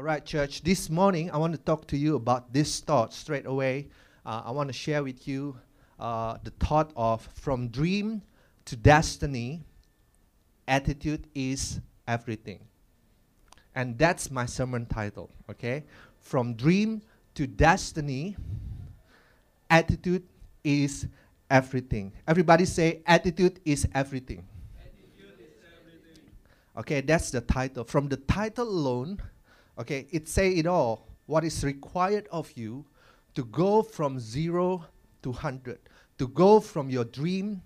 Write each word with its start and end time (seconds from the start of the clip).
All 0.00 0.06
right, 0.06 0.24
church, 0.24 0.62
this 0.62 0.88
morning 0.88 1.30
I 1.30 1.36
want 1.36 1.52
to 1.52 1.58
talk 1.58 1.86
to 1.88 1.96
you 1.98 2.16
about 2.16 2.54
this 2.54 2.80
thought 2.80 3.12
straight 3.12 3.44
away. 3.44 3.88
Uh, 4.24 4.40
I 4.46 4.50
want 4.50 4.70
to 4.70 4.72
share 4.72 5.04
with 5.04 5.28
you 5.28 5.58
uh, 5.98 6.38
the 6.42 6.52
thought 6.52 6.90
of 6.96 7.28
from 7.34 7.68
dream 7.68 8.22
to 8.64 8.76
destiny, 8.76 9.62
attitude 10.66 11.26
is 11.34 11.80
everything. 12.08 12.60
And 13.74 13.98
that's 13.98 14.30
my 14.30 14.46
sermon 14.46 14.86
title, 14.86 15.28
okay? 15.50 15.84
From 16.18 16.54
dream 16.54 17.02
to 17.34 17.46
destiny, 17.46 18.38
attitude 19.68 20.22
is 20.64 21.08
everything. 21.50 22.14
Everybody 22.26 22.64
say, 22.64 23.02
attitude 23.06 23.60
is 23.66 23.86
everything. 23.94 24.46
Attitude 24.80 25.34
is 25.40 25.56
everything. 25.78 26.24
Okay, 26.78 27.02
that's 27.02 27.30
the 27.30 27.42
title. 27.42 27.84
From 27.84 28.08
the 28.08 28.16
title 28.16 28.66
alone, 28.66 29.20
okay, 29.80 30.06
it 30.10 30.28
say 30.28 30.52
it 30.52 30.66
all. 30.66 31.08
What 31.26 31.44
is 31.44 31.64
required 31.64 32.28
of 32.30 32.52
you 32.54 32.84
to 33.34 33.44
go 33.44 33.82
from 33.82 34.20
zero 34.20 34.84
to 35.22 35.32
hundred, 35.32 35.78
to 36.18 36.28
go 36.28 36.60
from 36.60 36.90
your 36.90 37.04
dream 37.04 37.62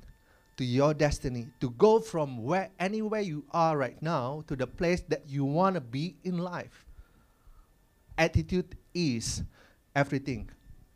to 0.56 0.64
your 0.64 0.94
destiny, 0.94 1.48
to 1.60 1.70
go 1.70 1.98
from 1.98 2.42
where 2.42 2.70
anywhere 2.78 3.20
you 3.20 3.44
are 3.50 3.76
right 3.76 4.00
now 4.00 4.44
to 4.46 4.54
the 4.54 4.66
place 4.66 5.02
that 5.08 5.26
you 5.26 5.44
want 5.44 5.74
to 5.74 5.80
be 5.80 6.16
in 6.24 6.38
life. 6.38 6.86
Attitude 8.16 8.76
is 8.94 9.42
everything. 9.96 10.48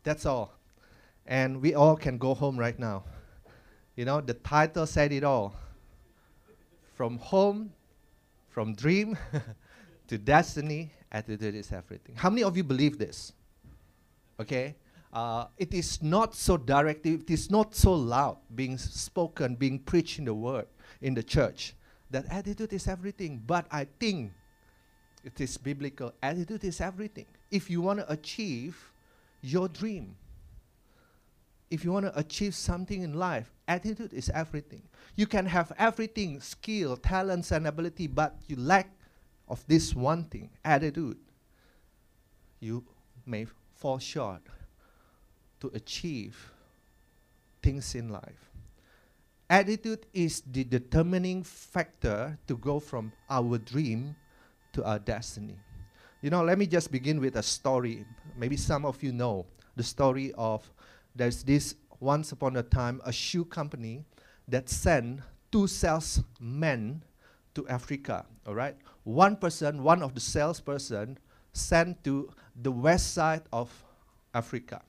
That's 0.03 0.25
all. 0.25 0.53
And 1.25 1.61
we 1.61 1.73
all 1.75 1.97
can 1.97 2.17
go 2.17 2.33
home 2.33 2.57
right 2.57 2.79
now. 2.79 3.03
You 3.95 4.05
know, 4.05 4.21
the 4.21 4.33
title 4.33 4.85
said 4.85 5.11
it 5.11 5.23
all. 5.25 5.53
From 6.93 7.17
home, 7.17 7.73
from 8.47 8.73
dream 8.73 9.17
to 10.07 10.17
destiny, 10.17 10.91
attitude 11.11 11.55
is 11.55 11.71
everything. 11.71 12.15
How 12.15 12.29
many 12.29 12.43
of 12.43 12.55
you 12.55 12.63
believe 12.63 12.97
this? 12.97 13.33
Okay? 14.39 14.75
uh, 15.11 15.45
it 15.57 15.73
is 15.73 16.01
not 16.01 16.35
so 16.35 16.57
directive, 16.57 17.21
it 17.21 17.31
is 17.31 17.49
not 17.49 17.75
so 17.75 17.93
loud 17.93 18.37
being 18.55 18.77
spoken, 18.77 19.55
being 19.55 19.79
preached 19.79 20.19
in 20.19 20.25
the 20.25 20.33
word, 20.33 20.67
in 21.01 21.13
the 21.13 21.23
church. 21.23 21.73
That 22.11 22.25
attitude 22.29 22.73
is 22.73 22.87
everything. 22.87 23.41
But 23.45 23.65
I 23.71 23.87
think 23.99 24.31
it 25.23 25.39
is 25.41 25.57
biblical. 25.57 26.13
Attitude 26.21 26.63
is 26.63 26.81
everything. 26.81 27.25
If 27.51 27.69
you 27.69 27.81
want 27.81 27.99
to 27.99 28.11
achieve 28.11 28.77
your 29.41 29.67
dream, 29.67 30.15
if 31.69 31.83
you 31.83 31.91
want 31.91 32.05
to 32.07 32.17
achieve 32.17 32.55
something 32.55 33.03
in 33.03 33.13
life, 33.13 33.51
attitude 33.67 34.13
is 34.13 34.29
everything. 34.29 34.81
You 35.15 35.27
can 35.27 35.45
have 35.45 35.71
everything 35.77 36.39
skill, 36.41 36.97
talents, 36.97 37.51
and 37.51 37.67
ability, 37.67 38.07
but 38.07 38.35
you 38.47 38.55
lack 38.57 38.89
of 39.49 39.65
this 39.67 39.95
one 39.95 40.23
thing 40.25 40.49
attitude. 40.63 41.17
You 42.59 42.83
may 43.25 43.47
fall 43.73 43.99
short 43.99 44.41
to 45.61 45.71
achieve 45.73 46.51
things 47.61 47.95
in 47.95 48.09
life. 48.09 48.51
Attitude 49.49 50.05
is 50.13 50.43
the 50.51 50.63
determining 50.63 51.43
factor 51.43 52.37
to 52.47 52.57
go 52.57 52.79
from 52.79 53.11
our 53.29 53.57
dream 53.57 54.15
to 54.73 54.83
our 54.83 54.99
destiny. 54.99 55.57
You 56.21 56.29
know, 56.29 56.43
let 56.43 56.59
me 56.59 56.67
just 56.67 56.91
begin 56.91 57.19
with 57.19 57.35
a 57.37 57.43
story. 57.43 58.05
Maybe 58.37 58.57
some 58.57 58.85
of 58.85 59.01
you 59.01 59.11
know 59.11 59.45
the 59.75 59.83
story 59.83 60.33
of 60.37 60.69
there's 61.15 61.43
this 61.43 61.75
once 61.99 62.31
upon 62.31 62.57
a 62.57 62.63
time 62.63 63.01
a 63.05 63.11
shoe 63.11 63.45
company 63.45 64.05
that 64.47 64.69
sent 64.69 65.21
two 65.51 65.67
salesmen 65.67 67.03
to 67.55 67.67
Africa. 67.67 68.25
All 68.45 68.55
right, 68.55 68.75
one 69.09 69.35
person, 69.35 69.83
one 69.83 70.03
of 70.03 70.13
the 70.13 70.19
salesperson, 70.19 71.17
sent 71.51 72.03
to 72.03 72.29
the 72.61 72.71
west 72.71 73.13
side 73.13 73.41
of 73.51 73.71
Africa 74.33 74.81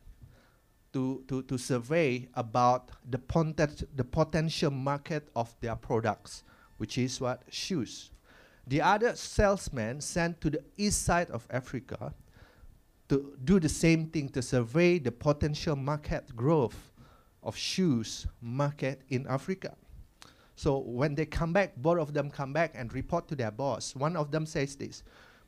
to, 0.92 1.24
to, 1.26 1.42
to 1.44 1.56
survey 1.56 2.28
about 2.34 2.90
the, 3.08 3.18
potent, 3.18 3.84
the 3.96 4.04
potential 4.04 4.70
market 4.70 5.28
of 5.34 5.54
their 5.60 5.74
products, 5.74 6.42
which 6.76 6.98
is 6.98 7.20
what? 7.20 7.42
Shoes. 7.48 8.10
The 8.66 8.82
other 8.82 9.16
salesman 9.16 10.02
sent 10.02 10.40
to 10.42 10.50
the 10.50 10.62
east 10.76 11.02
side 11.02 11.30
of 11.30 11.46
Africa 11.50 12.12
to 13.08 13.36
do 13.42 13.58
the 13.58 13.68
same 13.68 14.06
thing 14.06 14.28
to 14.30 14.42
survey 14.42 14.98
the 14.98 15.12
potential 15.12 15.76
market 15.76 16.36
growth 16.36 16.92
of 17.42 17.56
shoes 17.56 18.26
market 18.42 19.00
in 19.08 19.26
Africa. 19.26 19.74
So 20.60 20.78
when 20.78 21.14
they 21.14 21.26
come 21.26 21.52
back, 21.52 21.76
both 21.76 21.98
of 21.98 22.12
them 22.12 22.30
come 22.30 22.52
back 22.52 22.72
and 22.74 22.92
report 22.92 23.28
to 23.28 23.36
their 23.36 23.50
boss. 23.50 23.96
One 23.96 24.16
of 24.16 24.30
them 24.30 24.44
says 24.44 24.76
this, 24.76 25.02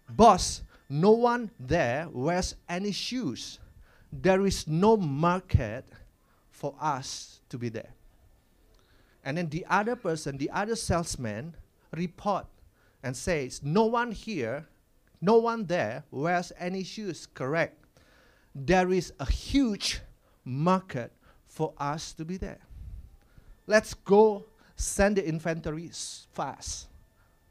boss, 0.09 0.63
no 0.89 1.11
one 1.11 1.51
there 1.61 2.09
wears 2.13 2.55
any 2.69 2.93
shoes 2.93 3.59
there 4.13 4.45
is 4.45 4.69
no 4.69 4.97
market 4.97 5.87
for 6.51 6.75
us 6.81 7.41
to 7.49 7.57
be 7.57 7.71
there. 7.71 7.95
And 9.25 9.39
then 9.39 9.49
the 9.49 9.65
other 9.71 9.97
person, 9.97 10.37
the 10.37 10.51
other 10.51 10.77
salesman, 10.77 11.57
report 11.93 12.47
and 13.03 13.17
says, 13.17 13.61
no 13.63 13.87
one 13.87 14.13
here, 14.13 14.67
no 15.21 15.39
one 15.39 15.65
there 15.67 16.05
wears 16.11 16.53
any 16.59 16.85
shoes. 16.85 17.27
Correct. 17.33 17.79
There 18.55 18.93
is 18.93 19.13
a 19.19 19.31
huge 19.31 20.01
market 20.45 21.13
for 21.47 21.73
us 21.79 22.13
to 22.15 22.25
be 22.25 22.37
there. 22.37 22.59
Let's 23.67 23.95
go 23.95 24.45
send 24.83 25.17
the 25.17 25.27
inventory 25.27 25.91
fast. 26.33 26.89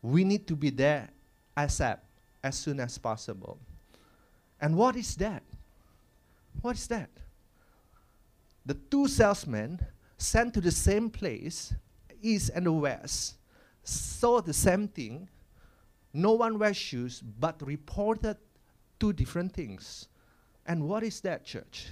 We 0.02 0.24
need 0.24 0.48
to 0.48 0.56
be 0.56 0.70
there 0.70 1.10
ASAP, 1.56 2.00
as 2.44 2.56
soon 2.58 2.80
as 2.80 2.98
possible. 2.98 3.58
And 4.60 4.76
what 4.76 4.96
is 4.96 5.16
that? 5.16 5.44
What 6.62 6.76
is 6.76 6.88
that? 6.88 7.10
The 8.66 8.74
two 8.74 9.08
salesmen 9.08 9.80
sent 10.18 10.54
to 10.56 10.62
the 10.62 10.72
same 10.72 11.10
place, 11.10 11.74
east 12.22 12.52
and 12.54 12.66
the 12.66 12.72
west, 12.72 13.36
saw 13.84 14.42
the 14.42 14.54
same 14.54 14.88
thing. 14.88 15.30
No 16.14 16.34
one 16.34 16.60
wears 16.60 16.78
shoes, 16.78 17.22
but 17.22 17.66
reported 17.66 18.38
two 19.00 19.14
different 19.14 19.54
things. 19.54 20.08
And 20.66 20.88
what 20.88 21.04
is 21.04 21.22
that, 21.22 21.46
church? 21.46 21.88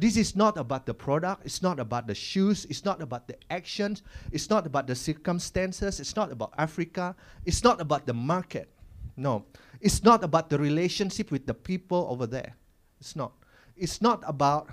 This 0.00 0.16
is 0.16 0.36
not 0.36 0.56
about 0.56 0.86
the 0.86 0.94
product, 0.94 1.44
it's 1.44 1.62
not 1.62 1.80
about 1.80 2.06
the 2.06 2.14
shoes, 2.14 2.66
it's 2.66 2.84
not 2.84 3.02
about 3.02 3.26
the 3.26 3.36
actions, 3.50 4.02
it's 4.30 4.48
not 4.48 4.66
about 4.66 4.86
the 4.86 4.94
circumstances, 4.94 5.98
it's 5.98 6.14
not 6.14 6.30
about 6.30 6.52
Africa, 6.56 7.16
it's 7.44 7.64
not 7.64 7.80
about 7.80 8.06
the 8.06 8.14
market. 8.14 8.68
No, 9.16 9.44
it's 9.80 10.04
not 10.04 10.22
about 10.22 10.50
the 10.50 10.58
relationship 10.58 11.32
with 11.32 11.46
the 11.46 11.54
people 11.54 12.06
over 12.10 12.26
there. 12.26 12.54
It's 13.00 13.16
not 13.16 13.32
it's 13.76 14.00
not 14.00 14.22
about 14.26 14.68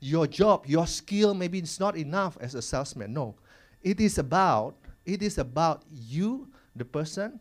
your 0.00 0.26
job, 0.26 0.66
your 0.66 0.86
skill 0.86 1.34
maybe 1.34 1.58
it's 1.58 1.80
not 1.80 1.96
enough 1.96 2.36
as 2.40 2.54
a 2.54 2.62
salesman. 2.62 3.12
No. 3.12 3.34
It 3.82 4.00
is 4.00 4.18
about 4.18 4.76
it 5.04 5.22
is 5.22 5.38
about 5.38 5.84
you, 5.88 6.48
the 6.76 6.84
person, 6.84 7.40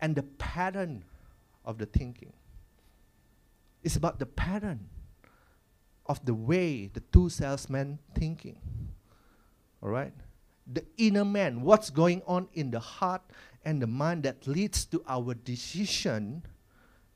and 0.00 0.14
the 0.14 0.22
pattern 0.22 1.04
of 1.64 1.76
the 1.78 1.86
thinking. 1.86 2.32
It's 3.82 3.96
about 3.96 4.18
the 4.18 4.26
pattern 4.26 4.88
of 6.10 6.26
the 6.26 6.34
way 6.34 6.90
the 6.92 6.98
two 7.12 7.28
salesmen 7.28 7.96
thinking. 8.16 8.58
All 9.80 9.90
right? 9.90 10.12
The 10.72 10.84
inner 10.98 11.24
man, 11.24 11.62
what's 11.62 11.88
going 11.88 12.22
on 12.26 12.48
in 12.52 12.72
the 12.72 12.80
heart 12.80 13.22
and 13.64 13.80
the 13.80 13.86
mind 13.86 14.24
that 14.24 14.44
leads 14.48 14.84
to 14.86 15.04
our 15.06 15.34
decision, 15.34 16.42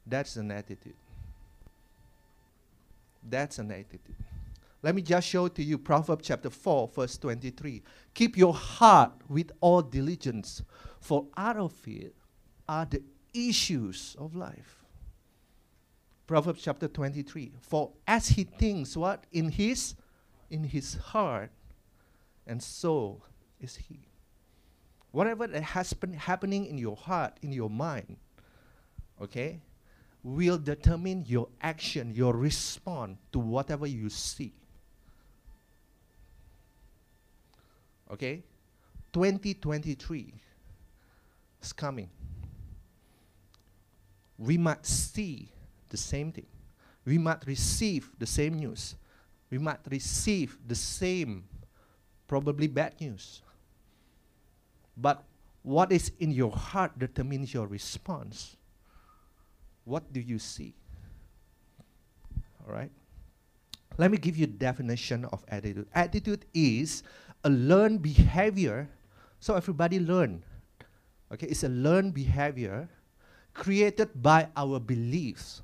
that's 0.07 0.37
an 0.37 0.53
attitude. 0.53 0.95
That's 3.29 3.59
an 3.59 3.73
attitude. 3.73 4.15
Let 4.81 4.95
me 4.95 5.03
just 5.03 5.27
show 5.27 5.49
to 5.49 5.65
you 5.65 5.77
Proverbs 5.77 6.29
chapter 6.29 6.51
4, 6.51 6.89
verse 6.95 7.19
23. 7.19 7.83
Keep 8.15 8.37
your 8.37 8.55
heart 8.55 9.11
with 9.29 9.51
all 9.61 9.83
diligence, 9.83 10.63
for 11.01 11.27
out 11.37 11.57
of 11.57 11.75
it 11.85 12.15
are 12.69 12.87
the 12.87 13.03
issues 13.33 14.15
of 14.21 14.37
life. 14.37 14.84
Proverbs 16.27 16.63
chapter 16.63 16.89
23. 16.89 17.53
For 17.61 17.91
as 18.07 18.29
he 18.29 18.45
thinks 18.45 18.97
what? 18.97 19.25
In 19.33 19.51
his 19.51 19.95
in 20.51 20.65
his 20.65 20.95
heart, 20.95 21.51
and 22.47 22.63
so 22.63 23.23
is 23.61 23.77
he. 23.77 24.01
Whatever 25.11 25.47
that 25.47 25.63
has 25.63 25.93
been 25.93 26.13
happening 26.13 26.67
in 26.67 26.79
your 26.79 26.97
heart, 26.97 27.39
in 27.43 27.53
your 27.53 27.71
mind, 27.71 28.17
okay, 29.21 29.61
will 30.23 30.59
determine 30.59 31.25
your 31.27 31.49
action, 31.61 32.13
your 32.15 32.35
response 32.35 33.19
to 33.33 33.39
whatever 33.39 33.87
you 33.87 34.09
see. 34.09 34.53
Okay? 38.11 38.43
2023 39.13 40.35
is 41.63 41.73
coming. 41.73 42.11
We 44.39 44.59
might 44.59 44.85
see 44.85 45.51
the 45.95 46.03
same 46.03 46.33
thing. 46.33 46.47
We 47.07 47.19
might 47.19 47.47
receive 47.47 48.11
the 48.19 48.27
same 48.27 48.59
news. 48.59 48.97
We 49.51 49.59
might 49.59 49.79
receive 49.89 50.59
the 50.67 50.75
same, 50.75 51.45
probably 52.27 52.67
bad 52.67 52.99
news. 53.01 53.43
But 54.97 55.23
what 55.63 55.93
is 55.93 56.11
in 56.19 56.33
your 56.33 56.51
heart 56.51 56.99
determines 56.99 57.55
your 57.55 57.69
response. 57.71 58.57
what 59.85 60.11
do 60.13 60.19
you 60.19 60.39
see? 60.41 60.73
All 62.65 62.73
right? 62.75 62.91
Let 63.99 64.11
me 64.11 64.17
give 64.17 64.37
you 64.37 64.45
a 64.45 64.55
definition 64.69 65.27
of 65.27 65.45
attitude. 65.47 65.87
Attitude 65.95 66.47
is 66.55 67.05
a 67.45 67.51
learned 67.51 68.01
behavior. 68.01 68.89
So 69.39 69.55
everybody 69.55 70.01
learn. 70.01 70.43
Okay, 71.31 71.47
it's 71.47 71.63
a 71.63 71.69
learned 71.69 72.15
behavior 72.15 72.89
created 73.53 74.11
by 74.21 74.49
our 74.57 74.81
beliefs. 74.81 75.61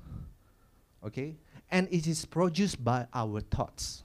Okay? 1.05 1.35
And 1.71 1.87
it 1.91 2.07
is 2.07 2.25
produced 2.25 2.83
by 2.83 3.07
our 3.13 3.41
thoughts. 3.41 4.03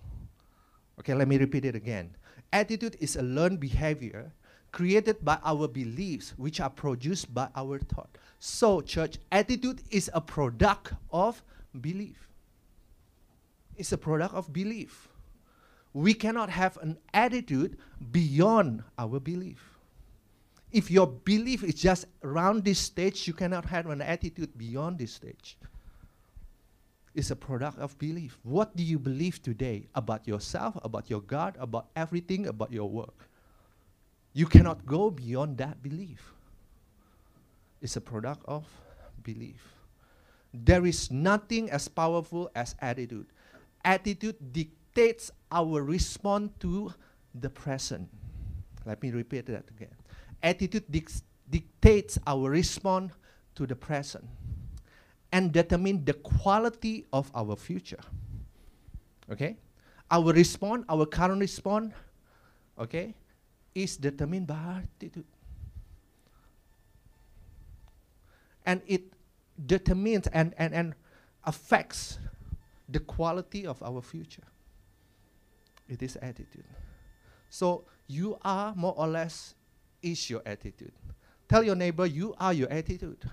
Okay, 1.00 1.14
let 1.14 1.28
me 1.28 1.36
repeat 1.36 1.64
it 1.64 1.74
again. 1.74 2.10
Attitude 2.52 2.96
is 3.00 3.16
a 3.16 3.22
learned 3.22 3.60
behavior 3.60 4.32
created 4.72 5.24
by 5.24 5.38
our 5.44 5.68
beliefs, 5.68 6.34
which 6.36 6.60
are 6.60 6.70
produced 6.70 7.32
by 7.32 7.48
our 7.56 7.78
thought. 7.78 8.10
So, 8.38 8.80
church, 8.80 9.18
attitude 9.32 9.80
is 9.90 10.10
a 10.12 10.20
product 10.20 10.92
of 11.10 11.42
belief. 11.80 12.28
It's 13.76 13.92
a 13.92 13.98
product 13.98 14.34
of 14.34 14.52
belief. 14.52 15.08
We 15.92 16.12
cannot 16.12 16.50
have 16.50 16.76
an 16.78 16.98
attitude 17.14 17.78
beyond 18.12 18.82
our 18.98 19.18
belief. 19.18 19.78
If 20.72 20.90
your 20.90 21.06
belief 21.06 21.64
is 21.64 21.74
just 21.74 22.04
around 22.22 22.64
this 22.64 22.78
stage, 22.78 23.26
you 23.26 23.32
cannot 23.32 23.64
have 23.66 23.86
an 23.86 24.02
attitude 24.02 24.56
beyond 24.58 24.98
this 24.98 25.12
stage. 25.12 25.56
It's 27.16 27.30
a 27.30 27.36
product 27.36 27.78
of 27.78 27.98
belief. 27.98 28.38
What 28.42 28.76
do 28.76 28.84
you 28.84 28.98
believe 28.98 29.40
today 29.40 29.88
about 29.94 30.28
yourself, 30.28 30.76
about 30.84 31.08
your 31.08 31.22
God, 31.22 31.56
about 31.58 31.88
everything, 31.96 32.46
about 32.46 32.70
your 32.70 32.90
work? 32.90 33.30
You 34.34 34.44
cannot 34.44 34.84
go 34.84 35.10
beyond 35.10 35.56
that 35.56 35.82
belief. 35.82 36.34
It's 37.80 37.96
a 37.96 38.02
product 38.02 38.44
of 38.44 38.66
belief. 39.22 39.64
There 40.52 40.84
is 40.84 41.10
nothing 41.10 41.70
as 41.70 41.88
powerful 41.88 42.50
as 42.54 42.74
attitude. 42.82 43.28
Attitude 43.82 44.36
dictates 44.52 45.30
our 45.50 45.82
response 45.82 46.52
to 46.60 46.92
the 47.34 47.48
present. 47.48 48.10
Let 48.84 49.02
me 49.02 49.10
repeat 49.10 49.46
that 49.46 49.64
again. 49.70 49.94
Attitude 50.42 50.84
dictates 51.48 52.18
our 52.26 52.50
response 52.50 53.12
to 53.54 53.66
the 53.66 53.74
present 53.74 54.28
and 55.36 55.52
determine 55.52 56.02
the 56.02 56.14
quality 56.14 57.04
of 57.12 57.30
our 57.34 57.56
future. 57.56 58.00
Okay? 59.30 59.58
Our 60.10 60.32
response, 60.32 60.86
our 60.88 61.04
current 61.04 61.40
response, 61.40 61.92
okay, 62.78 63.14
is 63.74 63.98
determined 63.98 64.46
by 64.46 64.80
attitude. 64.98 65.26
And 68.64 68.80
it 68.86 69.12
determines 69.66 70.26
and, 70.28 70.54
and, 70.56 70.72
and 70.72 70.94
affects 71.44 72.18
the 72.88 73.00
quality 73.00 73.66
of 73.66 73.82
our 73.82 74.00
future. 74.00 74.48
It 75.86 76.02
is 76.02 76.16
attitude. 76.16 76.64
So 77.50 77.84
you 78.06 78.38
are 78.40 78.74
more 78.74 78.94
or 78.96 79.06
less 79.06 79.54
is 80.00 80.30
your 80.30 80.40
attitude. 80.46 80.92
Tell 81.46 81.62
your 81.62 81.76
neighbor 81.76 82.06
you 82.06 82.34
are 82.40 82.54
your 82.54 82.72
attitude. 82.72 83.28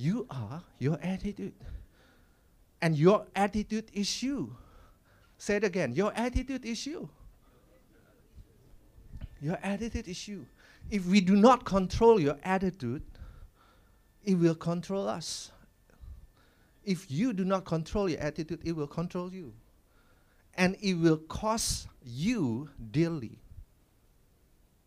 You 0.00 0.26
are 0.30 0.62
your 0.78 0.98
attitude. 1.02 1.52
And 2.80 2.96
your 2.96 3.26
attitude 3.36 3.90
is 3.92 4.22
you. 4.22 4.56
Say 5.36 5.56
it 5.56 5.64
again. 5.64 5.92
Your 5.92 6.10
attitude 6.16 6.64
is 6.64 6.86
you. 6.86 7.10
Your 9.42 9.58
attitude 9.62 10.08
is 10.08 10.26
you. 10.26 10.46
If 10.90 11.04
we 11.04 11.20
do 11.20 11.36
not 11.36 11.66
control 11.66 12.18
your 12.18 12.38
attitude, 12.44 13.02
it 14.24 14.36
will 14.36 14.54
control 14.54 15.06
us. 15.06 15.50
If 16.82 17.10
you 17.10 17.34
do 17.34 17.44
not 17.44 17.66
control 17.66 18.08
your 18.08 18.20
attitude, 18.20 18.60
it 18.64 18.72
will 18.72 18.86
control 18.86 19.30
you. 19.30 19.52
And 20.54 20.78
it 20.80 20.94
will 20.94 21.18
cost 21.18 21.88
you 22.02 22.70
dearly. 22.90 23.38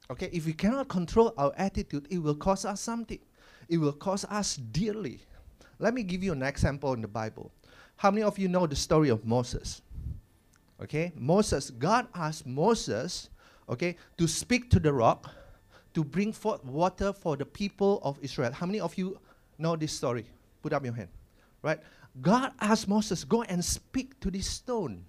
Okay, 0.09 0.31
if 0.33 0.47
we 0.47 0.53
cannot 0.53 0.87
control 0.87 1.35
our 1.37 1.53
attitude, 1.55 2.07
it 2.09 2.17
will 2.17 2.35
cost 2.35 2.65
us 2.65 2.81
something. 2.81 3.19
It 3.69 3.77
will 3.77 3.93
cost 3.93 4.25
us 4.29 4.55
dearly. 4.57 5.19
Let 5.79 5.93
me 5.93 6.03
give 6.03 6.23
you 6.23 6.33
an 6.33 6.43
example 6.43 6.93
in 6.93 7.01
the 7.01 7.07
Bible. 7.07 7.51
How 7.95 8.11
many 8.11 8.23
of 8.23 8.37
you 8.37 8.47
know 8.47 8.67
the 8.67 8.75
story 8.75 9.09
of 9.09 9.25
Moses? 9.25 9.81
Okay, 10.81 11.13
Moses, 11.15 11.69
God 11.69 12.07
asked 12.13 12.45
Moses, 12.45 13.29
okay, 13.69 13.95
to 14.17 14.27
speak 14.27 14.69
to 14.71 14.79
the 14.79 14.91
rock 14.91 15.29
to 15.93 16.03
bring 16.03 16.33
forth 16.33 16.63
water 16.65 17.13
for 17.13 17.37
the 17.37 17.45
people 17.45 17.99
of 18.03 18.17
Israel. 18.21 18.51
How 18.51 18.65
many 18.65 18.79
of 18.79 18.97
you 18.97 19.19
know 19.57 19.75
this 19.75 19.93
story? 19.93 20.25
Put 20.61 20.73
up 20.73 20.83
your 20.83 20.93
hand. 20.93 21.09
Right? 21.61 21.79
God 22.21 22.51
asked 22.59 22.87
Moses, 22.87 23.23
go 23.23 23.43
and 23.43 23.63
speak 23.63 24.19
to 24.19 24.29
this 24.29 24.47
stone. 24.47 25.05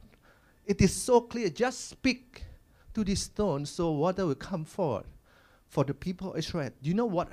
It 0.67 0.81
is 0.81 0.95
so 0.95 1.21
clear. 1.21 1.49
Just 1.49 1.89
speak 1.89 2.45
to 2.95 3.05
this 3.05 3.23
stone 3.23 3.67
so 3.67 3.91
water 3.93 4.27
will 4.27 4.35
come 4.35 4.65
forth 4.65 5.07
for 5.69 5.85
the 5.85 5.95
people 5.95 6.33
of 6.33 6.39
Israel. 6.39 6.71
Do 6.83 6.89
you 6.89 6.95
know 6.95 7.07
what 7.07 7.33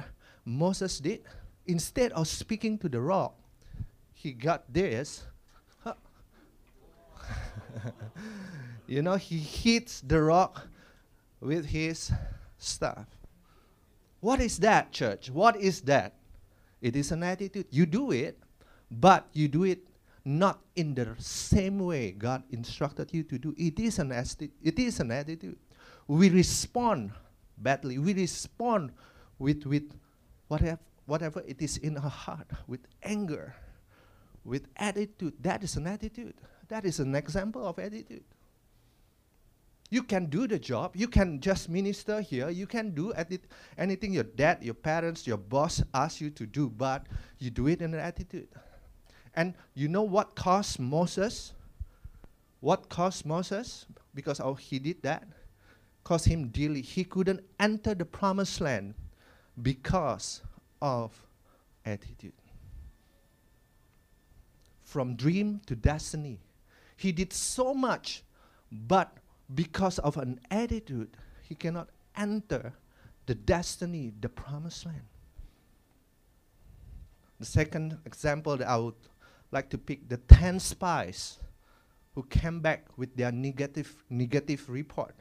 Moses 0.51 0.99
did? 0.99 1.21
Instead 1.65 2.11
of 2.13 2.27
speaking 2.27 2.77
to 2.79 2.89
the 2.89 2.99
rock, 2.99 3.35
he 4.13 4.33
got 4.33 4.71
this. 4.71 5.23
you 8.87 9.01
know, 9.01 9.15
he 9.15 9.37
hits 9.37 10.01
the 10.01 10.21
rock 10.21 10.67
with 11.39 11.65
his 11.65 12.11
staff. 12.57 13.07
What 14.19 14.39
is 14.39 14.57
that, 14.59 14.91
church? 14.91 15.29
What 15.31 15.55
is 15.57 15.81
that? 15.81 16.15
It 16.81 16.95
is 16.95 17.11
an 17.11 17.23
attitude. 17.23 17.67
You 17.71 17.85
do 17.85 18.11
it, 18.11 18.37
but 18.89 19.27
you 19.33 19.47
do 19.47 19.63
it 19.63 19.87
not 20.23 20.59
in 20.75 20.93
the 20.93 21.15
same 21.17 21.79
way 21.79 22.11
God 22.11 22.43
instructed 22.51 23.13
you 23.13 23.23
to 23.23 23.37
do. 23.37 23.55
It 23.57 23.79
is 23.79 23.97
an, 23.97 24.11
asti- 24.11 24.51
it 24.61 24.77
is 24.77 24.99
an 24.99 25.11
attitude. 25.11 25.57
We 26.07 26.29
respond 26.29 27.11
badly. 27.57 27.97
We 27.97 28.13
respond 28.13 28.91
with, 29.39 29.65
with 29.65 29.91
whatever, 30.51 30.79
whatever 31.05 31.41
it 31.47 31.61
is 31.61 31.77
in 31.77 31.97
our 31.97 32.09
heart, 32.09 32.47
with 32.67 32.81
anger, 33.03 33.55
with 34.43 34.67
attitude. 34.75 35.33
That 35.39 35.63
is 35.63 35.77
an 35.77 35.87
attitude. 35.87 36.33
That 36.67 36.83
is 36.83 36.99
an 36.99 37.15
example 37.15 37.65
of 37.65 37.79
attitude. 37.79 38.25
You 39.89 40.03
can 40.03 40.25
do 40.25 40.47
the 40.47 40.59
job. 40.59 40.91
You 40.95 41.07
can 41.07 41.39
just 41.39 41.69
minister 41.69 42.19
here. 42.19 42.49
You 42.49 42.67
can 42.67 42.91
do 42.91 43.13
anything 43.77 44.13
your 44.13 44.23
dad, 44.23 44.61
your 44.61 44.73
parents, 44.73 45.25
your 45.25 45.37
boss 45.37 45.81
ask 45.93 46.19
you 46.19 46.29
to 46.31 46.45
do, 46.45 46.69
but 46.69 47.07
you 47.39 47.49
do 47.49 47.67
it 47.67 47.81
in 47.81 47.93
an 47.93 47.99
attitude. 47.99 48.49
And 49.33 49.53
you 49.73 49.87
know 49.87 50.03
what 50.03 50.35
caused 50.35 50.79
Moses? 50.79 51.53
What 52.59 52.89
caused 52.89 53.25
Moses? 53.25 53.85
Because 54.13 54.41
oh, 54.41 54.55
he 54.55 54.79
did 54.79 55.01
that. 55.03 55.23
Caused 56.03 56.25
him 56.25 56.49
dearly. 56.49 56.81
He 56.81 57.05
couldn't 57.05 57.41
enter 57.59 57.93
the 57.93 58.05
promised 58.05 58.59
land 58.59 58.95
because 59.61 60.41
of 60.81 61.11
attitude. 61.85 62.33
From 64.83 65.15
dream 65.15 65.61
to 65.67 65.75
destiny. 65.75 66.39
He 66.97 67.11
did 67.11 67.33
so 67.33 67.73
much, 67.73 68.23
but 68.71 69.17
because 69.53 69.99
of 69.99 70.17
an 70.17 70.39
attitude, 70.49 71.09
he 71.47 71.55
cannot 71.55 71.89
enter 72.17 72.73
the 73.25 73.35
destiny, 73.35 74.13
the 74.19 74.29
promised 74.29 74.85
land. 74.85 75.01
The 77.39 77.45
second 77.45 77.97
example 78.05 78.57
that 78.57 78.67
I 78.67 78.77
would 78.77 78.93
like 79.51 79.69
to 79.69 79.77
pick 79.77 80.07
the 80.07 80.17
10 80.17 80.59
spies 80.59 81.39
who 82.13 82.23
came 82.23 82.59
back 82.59 82.85
with 82.97 83.15
their 83.15 83.31
negative, 83.31 84.03
negative 84.09 84.69
report 84.69 85.15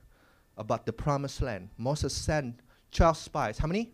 about 0.57 0.87
the 0.87 0.93
promised 0.93 1.41
land. 1.41 1.71
Moses 1.79 2.15
sent 2.15 2.61
12 2.93 3.17
spies. 3.17 3.59
How 3.59 3.67
many? 3.67 3.93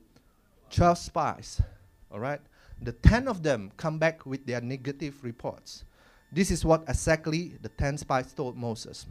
12 0.71 0.99
spies. 0.99 1.63
All 2.11 2.21
right? 2.21 2.41
The 2.83 2.93
10 2.93 3.29
of 3.29 3.43
them 3.43 3.73
come 3.77 3.99
back 3.99 4.27
with 4.27 4.47
their 4.47 4.61
negative 4.61 5.23
reports. 5.25 5.85
This 6.33 6.51
is 6.51 6.65
what 6.65 6.85
exactly 6.89 7.57
the 7.63 7.69
10 7.69 7.99
spies 7.99 8.33
told 8.33 8.57
Moses. 8.57 9.07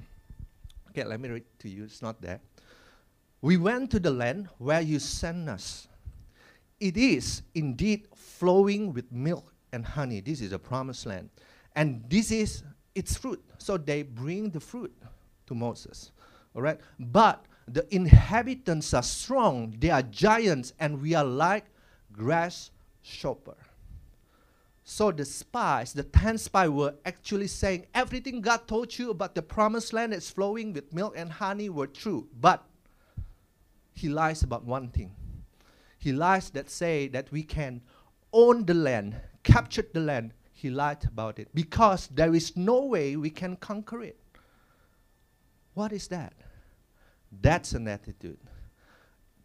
Okay, 0.89 1.03
let 1.03 1.19
me 1.19 1.29
read 1.29 1.45
to 1.59 1.69
you. 1.69 1.85
It's 1.85 2.01
not 2.01 2.21
there. 2.21 2.39
We 3.41 3.57
went 3.57 3.91
to 3.91 3.99
the 3.99 4.11
land 4.11 4.49
where 4.57 4.81
you 4.81 4.99
sent 4.99 5.49
us. 5.49 5.87
It 6.79 6.97
is 6.97 7.41
indeed 7.53 8.07
flowing 8.15 8.93
with 8.93 9.11
milk 9.11 9.53
and 9.71 9.85
honey. 9.85 10.19
This 10.19 10.41
is 10.41 10.51
a 10.51 10.59
promised 10.59 11.05
land. 11.05 11.29
And 11.75 12.03
this 12.09 12.31
is 12.31 12.63
its 12.95 13.17
fruit. 13.17 13.43
So 13.57 13.77
they 13.77 14.03
bring 14.03 14.49
the 14.49 14.59
fruit 14.59 14.93
to 15.47 15.55
Moses. 15.55 16.11
All 16.55 16.61
right? 16.61 16.79
But 16.99 17.45
the 17.67 17.93
inhabitants 17.93 18.93
are 18.93 19.03
strong, 19.03 19.75
they 19.79 19.89
are 19.89 20.03
giants, 20.03 20.73
and 20.79 21.01
we 21.01 21.13
are 21.15 21.25
like 21.25 21.65
grasshopper. 22.11 23.57
So 24.83 25.11
the 25.11 25.25
spies, 25.25 25.93
the 25.93 26.03
ten 26.03 26.37
spies, 26.37 26.69
were 26.69 26.93
actually 27.05 27.47
saying 27.47 27.87
everything 27.95 28.41
God 28.41 28.67
told 28.67 28.97
you 28.97 29.09
about 29.09 29.33
the 29.33 29.41
promised 29.41 29.93
land 29.93 30.13
that's 30.13 30.29
flowing 30.29 30.73
with 30.73 30.93
milk 30.93 31.15
and 31.17 31.31
honey 31.31 31.69
were 31.69 31.87
true. 31.87 32.27
But 32.39 32.63
he 33.93 34.09
lies 34.09 34.43
about 34.43 34.63
one 34.63 34.89
thing. 34.89 35.11
He 35.97 36.11
lies 36.11 36.51
that 36.51 36.69
say 36.69 37.07
that 37.07 37.31
we 37.31 37.41
can 37.41 37.81
own 38.31 38.65
the 38.65 38.75
land, 38.75 39.15
capture 39.43 39.85
the 39.91 40.01
land, 40.01 40.33
he 40.51 40.69
lied 40.69 41.03
about 41.05 41.39
it 41.39 41.49
because 41.53 42.07
there 42.07 42.33
is 42.35 42.55
no 42.55 42.85
way 42.85 43.15
we 43.15 43.29
can 43.29 43.55
conquer 43.55 44.03
it. 44.03 44.19
What 45.73 45.91
is 45.91 46.07
that? 46.07 46.33
That's 47.41 47.73
an 47.73 47.87
attitude. 47.87 48.37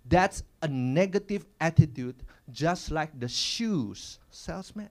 That's 0.04 0.42
a 0.62 0.68
negative 0.68 1.46
attitude, 1.60 2.16
just 2.50 2.90
like 2.90 3.18
the 3.18 3.28
shoes 3.28 4.18
salesman. 4.30 4.90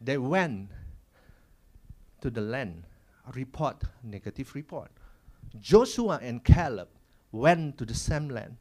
They 0.00 0.18
went 0.18 0.70
to 2.20 2.30
the 2.30 2.40
land, 2.40 2.84
report, 3.34 3.82
negative 4.02 4.54
report. 4.54 4.90
Joshua 5.60 6.18
and 6.22 6.44
Caleb 6.44 6.88
went 7.32 7.78
to 7.78 7.84
the 7.84 7.94
same 7.94 8.28
land, 8.28 8.56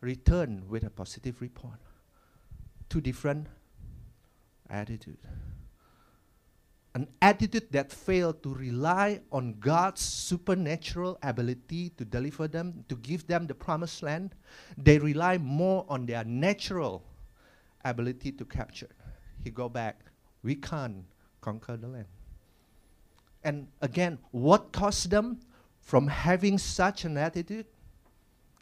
returned 0.00 0.68
with 0.68 0.84
a 0.84 0.90
positive 0.90 1.40
report. 1.40 1.78
Two 2.88 3.00
different 3.00 3.46
attitude. 4.70 5.18
An 6.94 7.06
attitude 7.22 7.70
that 7.70 7.92
failed 7.92 8.42
to 8.42 8.54
rely 8.54 9.20
on 9.30 9.54
God's 9.60 10.00
supernatural 10.00 11.18
ability 11.22 11.90
to 11.90 12.04
deliver 12.04 12.48
them, 12.48 12.84
to 12.88 12.96
give 12.96 13.26
them 13.26 13.46
the 13.46 13.54
promised 13.54 14.02
land. 14.02 14.34
They 14.76 14.98
rely 14.98 15.38
more 15.38 15.84
on 15.88 16.06
their 16.06 16.24
natural 16.24 17.04
ability 17.84 18.32
to 18.32 18.44
capture. 18.44 18.88
He 19.44 19.50
go 19.50 19.68
back, 19.68 20.00
we 20.42 20.54
can't 20.54 21.04
conquer 21.40 21.76
the 21.76 21.88
land. 21.88 22.06
And 23.44 23.68
again, 23.80 24.18
what 24.30 24.72
caused 24.72 25.10
them 25.10 25.40
from 25.80 26.08
having 26.08 26.58
such 26.58 27.04
an 27.04 27.16
attitude? 27.16 27.66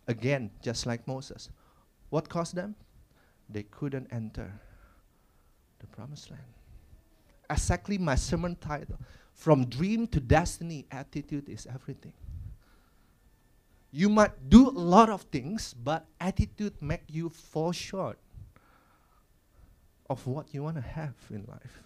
Again, 0.09 0.50
just 0.62 0.85
like 0.87 1.06
Moses. 1.09 1.49
What 2.11 2.28
caused 2.28 2.54
them? 2.54 2.75
They 3.49 3.62
couldn't 3.64 4.09
enter 4.12 4.52
the 5.78 5.87
promised 5.87 6.30
land. 6.30 6.42
Exactly 7.49 7.99
my 7.99 8.15
sermon 8.15 8.57
title. 8.57 8.99
From 9.33 9.67
dream 9.67 10.07
to 10.09 10.21
destiny, 10.21 10.87
attitude 10.91 11.49
is 11.49 11.67
everything. 11.73 12.12
You 13.93 14.09
might 14.09 14.49
do 14.49 14.69
a 14.69 14.71
lot 14.71 15.09
of 15.09 15.23
things, 15.23 15.75
but 15.75 16.07
attitude 16.21 16.75
make 16.81 17.03
you 17.09 17.29
fall 17.29 17.73
short 17.73 18.19
of 20.09 20.26
what 20.26 20.53
you 20.53 20.62
want 20.62 20.76
to 20.76 20.83
have 20.83 21.15
in 21.31 21.45
life. 21.49 21.83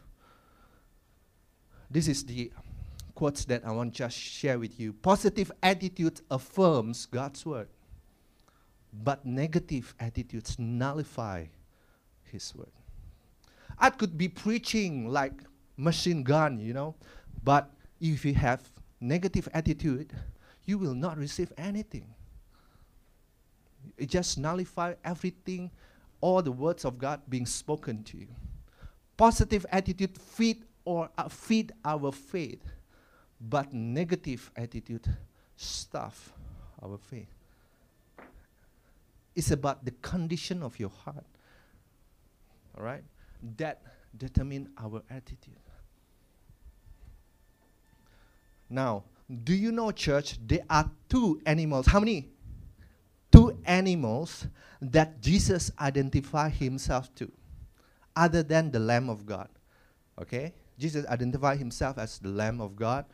This 1.90 2.08
is 2.08 2.24
the 2.24 2.52
quotes 3.14 3.44
that 3.46 3.64
I 3.64 3.72
want 3.72 3.94
to 3.94 3.98
just 3.98 4.16
share 4.16 4.58
with 4.58 4.78
you. 4.78 4.92
Positive 4.92 5.50
attitude 5.62 6.20
affirms 6.30 7.06
God's 7.06 7.44
word, 7.44 7.68
but 8.92 9.26
negative 9.26 9.94
attitudes 9.98 10.56
nullify 10.58 11.46
His 12.24 12.54
word. 12.54 12.70
I 13.78 13.90
could 13.90 14.16
be 14.16 14.28
preaching 14.28 15.08
like 15.08 15.42
machine 15.80 16.22
gun, 16.22 16.60
you 16.60 16.74
know, 16.74 16.94
but 17.42 17.70
if 18.00 18.24
you 18.24 18.34
have 18.34 18.62
negative 19.00 19.48
attitude, 19.52 20.12
you 20.64 20.78
will 20.78 20.94
not 20.94 21.16
receive 21.16 21.52
anything. 21.56 22.06
It 23.96 24.10
just 24.10 24.38
nullify 24.38 24.94
everything, 25.04 25.70
all 26.20 26.42
the 26.42 26.52
words 26.52 26.84
of 26.84 26.98
God 26.98 27.22
being 27.28 27.46
spoken 27.46 28.04
to 28.04 28.18
you. 28.18 28.28
Positive 29.16 29.64
attitude 29.70 30.16
feed 30.18 30.64
or 30.84 31.08
uh, 31.16 31.28
feed 31.28 31.72
our 31.84 32.12
faith, 32.12 32.62
but 33.40 33.72
negative 33.72 34.50
attitude 34.56 35.08
stuff 35.56 36.32
our 36.82 36.98
faith. 36.98 37.28
It's 39.34 39.50
about 39.50 39.84
the 39.84 39.92
condition 40.02 40.62
of 40.62 40.78
your 40.78 40.90
heart. 40.90 41.24
All 42.76 42.84
right? 42.84 43.04
That 43.56 43.82
determine 44.16 44.70
our 44.78 45.02
attitude. 45.10 45.56
Now, 48.70 49.04
do 49.44 49.52
you 49.52 49.72
know, 49.72 49.90
church, 49.90 50.38
there 50.46 50.64
are 50.70 50.90
two 51.08 51.40
animals. 51.44 51.86
How 51.86 52.00
many? 52.00 52.28
Two 53.30 53.58
animals 53.64 54.46
that 54.80 55.20
Jesus 55.20 55.70
identified 55.78 56.52
himself 56.52 57.14
to, 57.16 57.30
other 58.16 58.42
than 58.42 58.70
the 58.70 58.78
Lamb 58.78 59.10
of 59.10 59.26
God. 59.26 59.48
Okay? 60.20 60.54
Jesus 60.78 61.06
identified 61.06 61.58
himself 61.58 61.98
as 61.98 62.18
the 62.18 62.28
Lamb 62.28 62.60
of 62.60 62.74
God, 62.74 63.04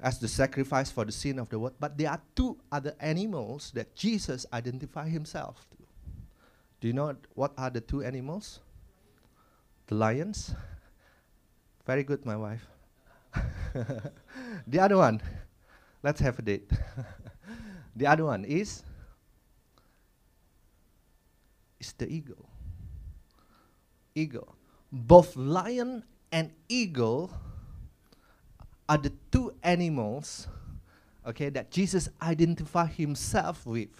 as 0.00 0.18
the 0.18 0.26
sacrifice 0.26 0.90
for 0.90 1.04
the 1.04 1.12
sin 1.12 1.38
of 1.38 1.48
the 1.48 1.58
world. 1.58 1.74
But 1.78 1.98
there 1.98 2.10
are 2.10 2.20
two 2.34 2.58
other 2.72 2.94
animals 2.98 3.70
that 3.74 3.94
Jesus 3.94 4.46
identified 4.52 5.08
himself 5.08 5.66
to. 5.70 5.76
Do 6.80 6.88
you 6.88 6.94
know 6.94 7.14
what 7.34 7.52
are 7.56 7.70
the 7.70 7.80
two 7.80 8.02
animals? 8.02 8.60
The 9.86 9.94
lions. 9.94 10.54
Very 11.86 12.02
good, 12.02 12.26
my 12.26 12.36
wife. 12.36 12.66
the 14.66 14.80
other 14.80 14.96
one, 14.96 15.20
let's 16.02 16.20
have 16.20 16.38
a 16.38 16.42
date. 16.42 16.70
the 17.96 18.06
other 18.06 18.24
one 18.24 18.44
is 18.44 18.82
is 21.80 21.92
the 21.94 22.08
eagle. 22.08 22.48
Eagle. 24.14 24.54
Both 24.90 25.36
lion 25.36 26.04
and 26.30 26.52
eagle 26.68 27.30
are 28.88 28.98
the 28.98 29.12
two 29.30 29.54
animals 29.62 30.48
okay 31.26 31.48
that 31.50 31.70
Jesus 31.70 32.08
identified 32.20 32.90
himself 32.90 33.66
with. 33.66 33.90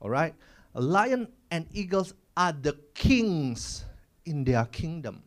All 0.00 0.10
right? 0.10 0.34
A 0.74 0.80
lion 0.80 1.28
and 1.50 1.66
eagles 1.72 2.14
are 2.36 2.52
the 2.52 2.76
kings 2.94 3.84
in 4.24 4.44
their 4.44 4.64
kingdom. 4.66 5.22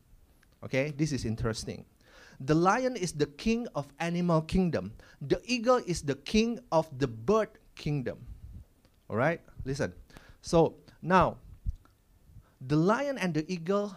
Okay? 0.63 0.93
This 0.95 1.11
is 1.11 1.25
interesting. 1.25 1.85
The 2.39 2.55
lion 2.55 2.95
is 2.95 3.13
the 3.13 3.27
king 3.27 3.67
of 3.75 3.87
animal 3.99 4.41
kingdom. 4.41 4.93
The 5.21 5.41
eagle 5.45 5.81
is 5.85 6.01
the 6.01 6.15
king 6.15 6.59
of 6.71 6.87
the 6.97 7.07
bird 7.07 7.49
kingdom. 7.75 8.19
All 9.09 9.15
right? 9.15 9.41
Listen. 9.63 9.93
So, 10.41 10.75
now 11.01 11.37
the 12.67 12.75
lion 12.75 13.17
and 13.17 13.33
the 13.33 13.45
eagle 13.51 13.95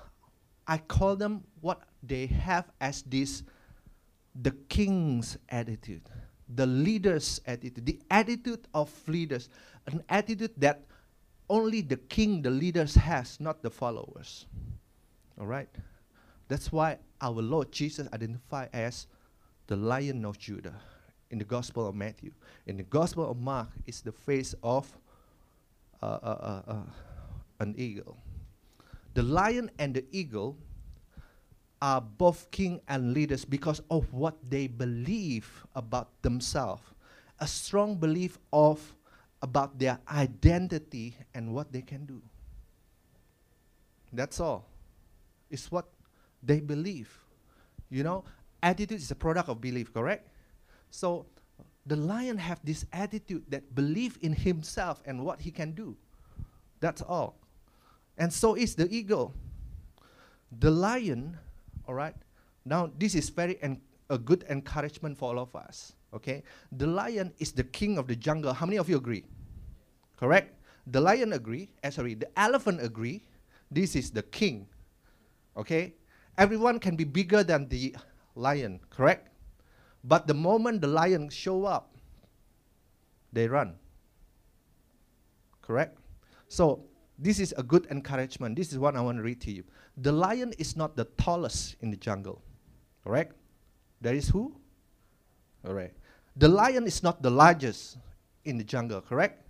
I 0.66 0.76
call 0.76 1.16
them 1.16 1.44
what 1.60 1.82
they 2.02 2.26
have 2.26 2.70
as 2.80 3.02
this 3.02 3.42
the 4.40 4.52
king's 4.68 5.38
attitude, 5.48 6.02
the 6.54 6.66
leader's 6.66 7.40
attitude, 7.46 7.86
the 7.86 7.98
attitude 8.10 8.68
of 8.74 8.92
leaders, 9.08 9.48
an 9.86 10.04
attitude 10.08 10.52
that 10.58 10.84
only 11.48 11.80
the 11.80 11.96
king, 11.96 12.42
the 12.42 12.50
leaders 12.50 12.94
has, 12.94 13.40
not 13.40 13.62
the 13.62 13.70
followers. 13.70 14.46
All 15.40 15.46
right? 15.46 15.68
That's 16.48 16.70
why 16.70 16.98
our 17.20 17.42
Lord 17.42 17.72
Jesus 17.72 18.08
identified 18.12 18.70
as 18.72 19.06
the 19.66 19.76
Lion 19.76 20.24
of 20.24 20.38
Judah 20.38 20.74
in 21.30 21.38
the 21.38 21.44
Gospel 21.44 21.86
of 21.86 21.94
Matthew. 21.94 22.32
In 22.66 22.76
the 22.76 22.82
Gospel 22.82 23.30
of 23.30 23.38
Mark, 23.38 23.68
it's 23.86 24.00
the 24.00 24.12
face 24.12 24.54
of 24.62 24.90
uh, 26.02 26.06
uh, 26.06 26.62
uh, 26.66 26.70
uh, 26.70 26.82
an 27.60 27.74
eagle. 27.76 28.16
The 29.14 29.22
lion 29.22 29.70
and 29.78 29.94
the 29.94 30.04
eagle 30.12 30.56
are 31.82 32.00
both 32.00 32.50
king 32.50 32.80
and 32.88 33.12
leaders 33.12 33.44
because 33.44 33.80
of 33.90 34.12
what 34.12 34.36
they 34.48 34.66
believe 34.66 35.66
about 35.74 36.10
themselves. 36.22 36.82
A 37.40 37.46
strong 37.46 37.96
belief 37.96 38.38
of 38.52 38.94
about 39.42 39.78
their 39.78 39.98
identity 40.10 41.16
and 41.34 41.54
what 41.54 41.72
they 41.72 41.82
can 41.82 42.04
do. 42.04 42.20
That's 44.12 44.40
all. 44.40 44.66
It's 45.50 45.70
what 45.70 45.86
they 46.42 46.60
believe. 46.60 47.16
You 47.90 48.02
know, 48.02 48.24
attitude 48.62 48.98
is 48.98 49.10
a 49.10 49.14
product 49.14 49.48
of 49.48 49.60
belief, 49.60 49.92
correct? 49.92 50.28
So 50.90 51.26
the 51.86 51.96
lion 51.96 52.36
have 52.38 52.60
this 52.64 52.84
attitude 52.92 53.44
that 53.48 53.74
believe 53.74 54.18
in 54.20 54.32
himself 54.32 55.02
and 55.06 55.24
what 55.24 55.40
he 55.40 55.50
can 55.50 55.72
do. 55.72 55.96
That's 56.80 57.02
all. 57.02 57.36
And 58.16 58.32
so 58.32 58.54
is 58.54 58.74
the 58.74 58.88
eagle. 58.94 59.32
The 60.60 60.70
lion, 60.70 61.38
all 61.86 61.94
right? 61.94 62.14
Now 62.64 62.90
this 62.98 63.14
is 63.14 63.28
very 63.30 63.60
en- 63.62 63.80
a 64.10 64.18
good 64.18 64.44
encouragement 64.48 65.16
for 65.16 65.30
all 65.30 65.38
of 65.38 65.54
us. 65.56 65.92
Okay? 66.12 66.42
The 66.72 66.86
lion 66.86 67.32
is 67.38 67.52
the 67.52 67.64
king 67.64 67.98
of 67.98 68.06
the 68.06 68.16
jungle. 68.16 68.52
How 68.52 68.66
many 68.66 68.78
of 68.78 68.88
you 68.88 68.96
agree? 68.96 69.24
Correct? 70.16 70.54
The 70.86 71.00
lion 71.00 71.32
agree, 71.32 71.68
eh, 71.82 71.90
sorry, 71.90 72.14
the 72.14 72.28
elephant 72.38 72.82
agree. 72.82 73.22
This 73.70 73.94
is 73.94 74.10
the 74.10 74.22
king. 74.22 74.66
Okay? 75.56 75.94
Everyone 76.38 76.78
can 76.78 76.96
be 76.96 77.04
bigger 77.04 77.42
than 77.42 77.68
the 77.68 77.94
lion, 78.34 78.80
correct? 78.88 79.28
But 80.04 80.26
the 80.26 80.34
moment 80.34 80.80
the 80.80 80.86
lion 80.86 81.28
show 81.28 81.66
up, 81.66 81.96
they 83.32 83.48
run. 83.48 83.74
Correct? 85.60 85.98
So 86.46 86.84
this 87.18 87.40
is 87.40 87.52
a 87.58 87.62
good 87.62 87.86
encouragement. 87.90 88.56
This 88.56 88.72
is 88.72 88.78
what 88.78 88.96
I 88.96 89.02
want 89.02 89.18
to 89.18 89.22
read 89.22 89.40
to 89.42 89.50
you. 89.50 89.64
The 89.98 90.12
lion 90.12 90.54
is 90.56 90.76
not 90.76 90.96
the 90.96 91.04
tallest 91.18 91.76
in 91.80 91.90
the 91.90 91.96
jungle. 91.96 92.40
Correct? 93.04 93.34
There 94.00 94.14
is 94.14 94.28
who? 94.28 94.54
Alright. 95.66 95.92
The 96.36 96.48
lion 96.48 96.86
is 96.86 97.02
not 97.02 97.20
the 97.20 97.30
largest 97.30 97.98
in 98.44 98.56
the 98.56 98.64
jungle, 98.64 99.00
correct? 99.00 99.44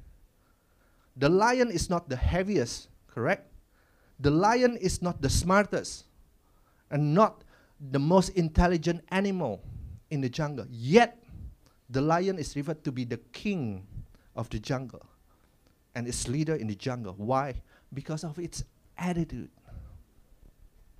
The 1.16 1.28
lion 1.28 1.71
is 1.71 1.90
not 1.90 2.09
the 2.09 2.16
heaviest, 2.16 2.88
correct? 3.07 3.52
The 4.18 4.30
lion 4.30 4.76
is 4.78 5.02
not 5.02 5.21
the 5.21 5.28
smartest 5.28 6.08
and 6.90 7.14
not 7.14 7.45
the 7.90 7.99
most 7.99 8.30
intelligent 8.30 9.04
animal 9.11 9.62
in 10.11 10.21
the 10.21 10.28
jungle. 10.28 10.66
Yet, 10.71 11.23
the 11.90 12.00
lion 12.00 12.38
is 12.38 12.54
referred 12.57 12.85
to 12.85 12.92
be 12.92 13.04
the 13.04 13.18
king 13.33 13.87
of 14.37 14.50
the 14.50 14.59
jungle 14.59 15.04
and 15.95 16.07
its 16.07 16.28
leader 16.28 16.54
in 16.54 16.66
the 16.66 16.75
jungle. 16.75 17.14
Why? 17.16 17.54
Because 17.92 18.25
of 18.25 18.38
its 18.38 18.64
attitude. 18.97 19.50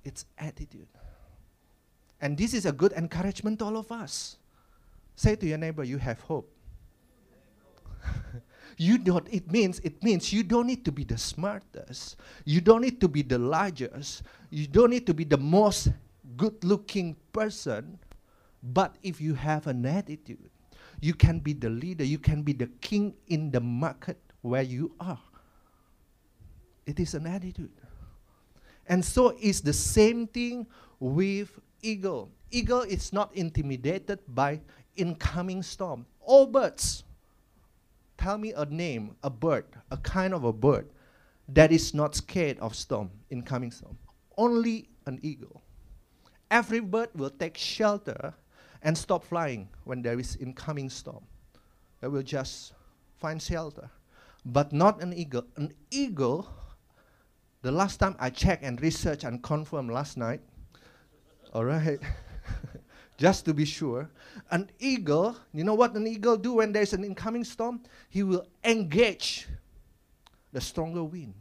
Its 0.03 0.25
attitude. 0.37 0.87
And 2.21 2.37
this 2.37 2.53
is 2.53 2.65
a 2.65 2.71
good 2.71 2.93
encouragement 2.93 3.59
to 3.59 3.65
all 3.65 3.77
of 3.77 3.91
us. 3.91 4.37
Say 5.15 5.35
to 5.35 5.45
your 5.45 5.57
neighbor, 5.57 5.83
you 5.83 5.97
have 5.97 6.19
hope. 6.21 6.51
you 8.79 8.97
don't 8.97 9.27
it 9.29 9.51
means 9.51 9.79
it 9.83 10.01
means 10.01 10.31
you 10.31 10.41
don't 10.41 10.65
need 10.65 10.85
to 10.85 10.91
be 10.91 11.03
the 11.03 11.17
smartest. 11.17 12.15
You 12.45 12.61
don't 12.61 12.79
need 12.79 13.01
to 13.01 13.09
be 13.09 13.21
the 13.21 13.37
largest. 13.37 14.23
You 14.49 14.67
don't 14.67 14.91
need 14.91 15.05
to 15.07 15.13
be 15.13 15.25
the 15.25 15.37
most 15.37 15.89
good 16.37 16.63
looking 16.63 17.17
person. 17.33 17.99
But 18.63 18.95
if 19.03 19.19
you 19.19 19.35
have 19.35 19.67
an 19.67 19.85
attitude, 19.85 20.49
you 21.01 21.13
can 21.13 21.39
be 21.39 21.51
the 21.51 21.69
leader, 21.69 22.05
you 22.05 22.19
can 22.19 22.41
be 22.41 22.53
the 22.53 22.67
king 22.79 23.13
in 23.27 23.51
the 23.51 23.59
market 23.59 24.17
where 24.41 24.63
you 24.63 24.95
are. 25.01 25.19
It 26.85 27.01
is 27.01 27.13
an 27.13 27.27
attitude. 27.27 27.75
And 28.87 29.03
so 29.03 29.35
it's 29.41 29.59
the 29.59 29.73
same 29.73 30.25
thing 30.25 30.65
with 31.01 31.51
eagle. 31.81 32.31
Eagle 32.49 32.83
is 32.83 33.11
not 33.11 33.35
intimidated 33.35 34.19
by 34.29 34.61
incoming 34.95 35.63
storm. 35.63 36.05
All 36.21 36.47
birds. 36.47 37.03
Tell 38.19 38.37
me 38.37 38.51
a 38.51 38.65
name, 38.65 39.15
a 39.23 39.29
bird, 39.29 39.63
a 39.89 39.95
kind 39.95 40.33
of 40.33 40.43
a 40.43 40.51
bird 40.51 40.89
that 41.47 41.71
is 41.71 41.93
not 41.93 42.15
scared 42.15 42.59
of 42.59 42.75
storm, 42.75 43.09
incoming 43.29 43.71
storm. 43.71 43.97
Only 44.37 44.89
an 45.05 45.19
eagle. 45.21 45.61
Every 46.51 46.81
bird 46.81 47.11
will 47.15 47.29
take 47.29 47.55
shelter 47.55 48.33
and 48.81 48.97
stop 48.97 49.23
flying 49.23 49.69
when 49.85 50.01
there 50.01 50.19
is 50.19 50.35
incoming 50.35 50.89
storm. 50.89 51.23
They 52.01 52.09
will 52.09 52.23
just 52.23 52.73
find 53.19 53.41
shelter. 53.41 53.89
But 54.45 54.73
not 54.73 55.01
an 55.01 55.13
eagle. 55.13 55.45
An 55.55 55.71
eagle, 55.89 56.49
the 57.61 57.71
last 57.71 58.01
time 58.01 58.17
I 58.19 58.31
checked 58.31 58.63
and 58.63 58.81
researched 58.81 59.23
and 59.23 59.41
confirmed 59.41 59.91
last 59.91 60.17
night, 60.17 60.41
all 61.53 61.63
right, 61.63 61.99
just 63.19 63.43
to 63.43 63.53
be 63.53 63.65
sure, 63.65 64.09
an 64.49 64.69
eagle, 64.79 65.35
you 65.53 65.65
know 65.65 65.73
what 65.73 65.93
an 65.93 66.07
eagle 66.07 66.37
do 66.37 66.53
when 66.53 66.71
there's 66.71 66.93
an 66.93 67.03
incoming 67.03 67.43
storm? 67.43 67.81
He 68.09 68.23
will 68.23 68.47
engage 68.63 69.45
the 70.53 70.61
stronger 70.61 71.03
wind 71.03 71.33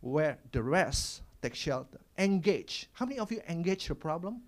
where 0.00 0.38
the 0.52 0.62
rest 0.62 1.22
take 1.42 1.56
shelter. 1.56 1.98
Engage. 2.16 2.88
How 2.92 3.06
many 3.06 3.18
of 3.18 3.32
you 3.32 3.40
engage 3.48 3.88
the 3.88 3.96
problem? 3.96 4.42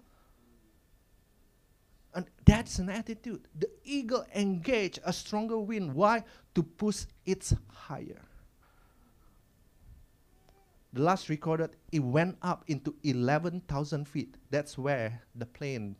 And 2.15 2.27
that's 2.45 2.79
an 2.79 2.91
attitude. 2.91 3.49
The 3.59 3.69
eagle 3.85 4.25
engage 4.33 5.01
a 5.05 5.13
stronger 5.13 5.59
wind. 5.59 5.93
Why? 5.95 6.23
To 6.55 6.63
push 6.63 7.07
it 7.27 7.53
higher. 7.73 8.23
The 10.93 11.03
last 11.03 11.29
recorded, 11.29 11.71
it 11.91 12.01
went 12.01 12.37
up 12.43 12.65
into 12.69 12.95
11,000 13.03 14.07
feet. 14.07 14.37
That's 14.51 14.79
where 14.79 15.23
the 15.35 15.47
plane 15.47 15.97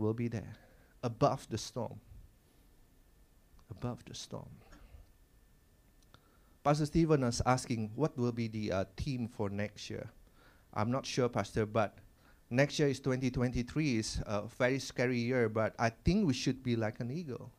will 0.00 0.14
be 0.14 0.28
there, 0.28 0.56
above 1.02 1.46
the 1.50 1.58
storm. 1.58 2.00
Above 3.70 4.04
the 4.04 4.14
storm. 4.14 4.48
Pastor 6.64 6.86
Stephen 6.86 7.22
is 7.22 7.40
asking, 7.46 7.90
what 7.94 8.16
will 8.18 8.32
be 8.32 8.48
the 8.48 8.72
uh, 8.72 8.84
theme 8.96 9.28
for 9.28 9.48
next 9.48 9.88
year? 9.88 10.10
I'm 10.74 10.90
not 10.90 11.06
sure, 11.06 11.28
Pastor, 11.28 11.66
but 11.66 11.98
next 12.50 12.78
year 12.80 12.88
is 12.88 12.98
2023 12.98 13.96
is 13.96 14.20
a 14.26 14.42
very 14.58 14.80
scary 14.80 15.18
year 15.18 15.48
but 15.48 15.72
i 15.78 15.88
think 15.88 16.26
we 16.26 16.34
should 16.34 16.62
be 16.64 16.74
like 16.74 16.98
an 16.98 17.10
eagle 17.10 17.52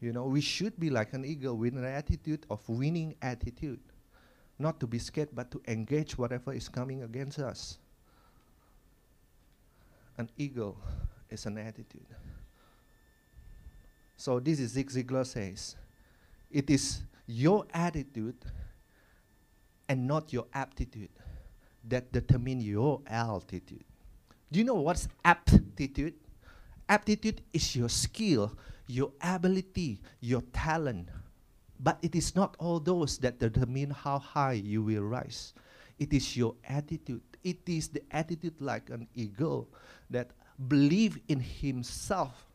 you 0.00 0.12
know 0.12 0.26
we 0.26 0.40
should 0.40 0.78
be 0.78 0.90
like 0.90 1.14
an 1.14 1.24
eagle 1.24 1.56
with 1.56 1.74
an 1.74 1.84
attitude 1.84 2.44
of 2.50 2.60
winning 2.68 3.14
attitude 3.22 3.80
not 4.58 4.78
to 4.78 4.86
be 4.86 4.98
scared 4.98 5.30
but 5.32 5.50
to 5.50 5.62
engage 5.66 6.18
whatever 6.18 6.52
is 6.52 6.68
coming 6.68 7.02
against 7.02 7.38
us 7.38 7.78
an 10.18 10.30
eagle 10.36 10.76
is 11.30 11.46
an 11.46 11.58
attitude 11.58 12.06
so 14.16 14.40
this 14.40 14.60
is 14.60 14.72
zig 14.72 14.90
ziglar 14.90 15.26
says 15.26 15.76
it 16.50 16.70
is 16.70 17.02
your 17.26 17.66
attitude 17.72 18.36
and 19.88 20.06
not 20.06 20.32
your 20.32 20.46
aptitude 20.52 21.10
that 21.88 22.12
determine 22.12 22.60
your 22.60 23.00
altitude. 23.06 23.84
Do 24.50 24.58
you 24.58 24.64
know 24.64 24.74
what's 24.74 25.08
aptitude? 25.24 26.14
Aptitude 26.88 27.42
is 27.52 27.76
your 27.76 27.88
skill, 27.88 28.56
your 28.86 29.12
ability, 29.20 30.00
your 30.20 30.42
talent. 30.52 31.08
But 31.80 31.98
it 32.02 32.14
is 32.14 32.36
not 32.36 32.56
all 32.58 32.80
those 32.80 33.18
that 33.18 33.38
determine 33.38 33.90
how 33.90 34.18
high 34.18 34.52
you 34.52 34.82
will 34.82 35.02
rise. 35.02 35.52
It 35.98 36.12
is 36.12 36.36
your 36.36 36.54
attitude. 36.64 37.22
It 37.44 37.60
is 37.66 37.88
the 37.88 38.02
attitude 38.10 38.60
like 38.60 38.90
an 38.90 39.06
eagle 39.14 39.68
that 40.10 40.30
believe 40.68 41.18
in 41.28 41.40
himself. 41.40 42.46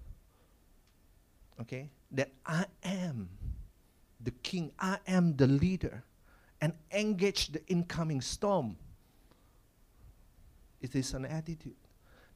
Okay? 1.62 1.90
That 2.12 2.32
I 2.46 2.66
am 2.84 3.30
the 4.20 4.32
king, 4.32 4.72
I 4.80 4.98
am 5.08 5.38
the 5.38 5.48
leader, 5.48 6.04
and 6.60 6.74
engage 6.92 7.54
the 7.54 7.66
incoming 7.68 8.20
storm 8.20 8.76
it 10.82 10.96
is 10.96 11.14
an 11.14 11.26
attitude 11.26 11.76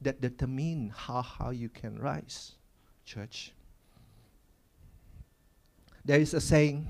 that 0.00 0.20
determine 0.20 0.92
how 0.94 1.22
high 1.22 1.52
you 1.52 1.68
can 1.68 1.98
rise, 1.98 2.52
church. 3.04 3.52
There 6.04 6.20
is 6.20 6.34
a 6.34 6.40
saying, 6.40 6.86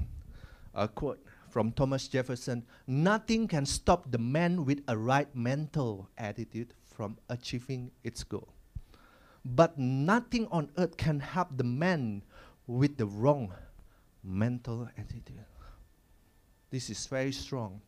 a 0.75 0.89
quote 0.89 1.25
from 1.55 1.71
Thomas 1.71 2.09
Jefferson 2.09 2.67
Nothing 2.89 3.47
can 3.47 3.65
stop 3.65 4.11
the 4.11 4.19
man 4.19 4.65
with 4.65 4.83
a 4.89 4.99
right 4.99 5.31
mental 5.37 6.11
attitude 6.19 6.75
from 6.83 7.17
achieving 7.29 7.93
its 8.03 8.25
goal. 8.25 8.49
But 9.45 9.79
nothing 9.79 10.49
on 10.51 10.71
earth 10.77 10.97
can 10.97 11.21
help 11.21 11.57
the 11.57 11.63
man 11.63 12.23
with 12.67 12.97
the 12.97 13.07
wrong 13.07 13.53
mental 14.25 14.89
attitude. 14.99 15.47
This 16.71 16.91
is 16.91 17.07
very 17.07 17.31
strong. 17.31 17.81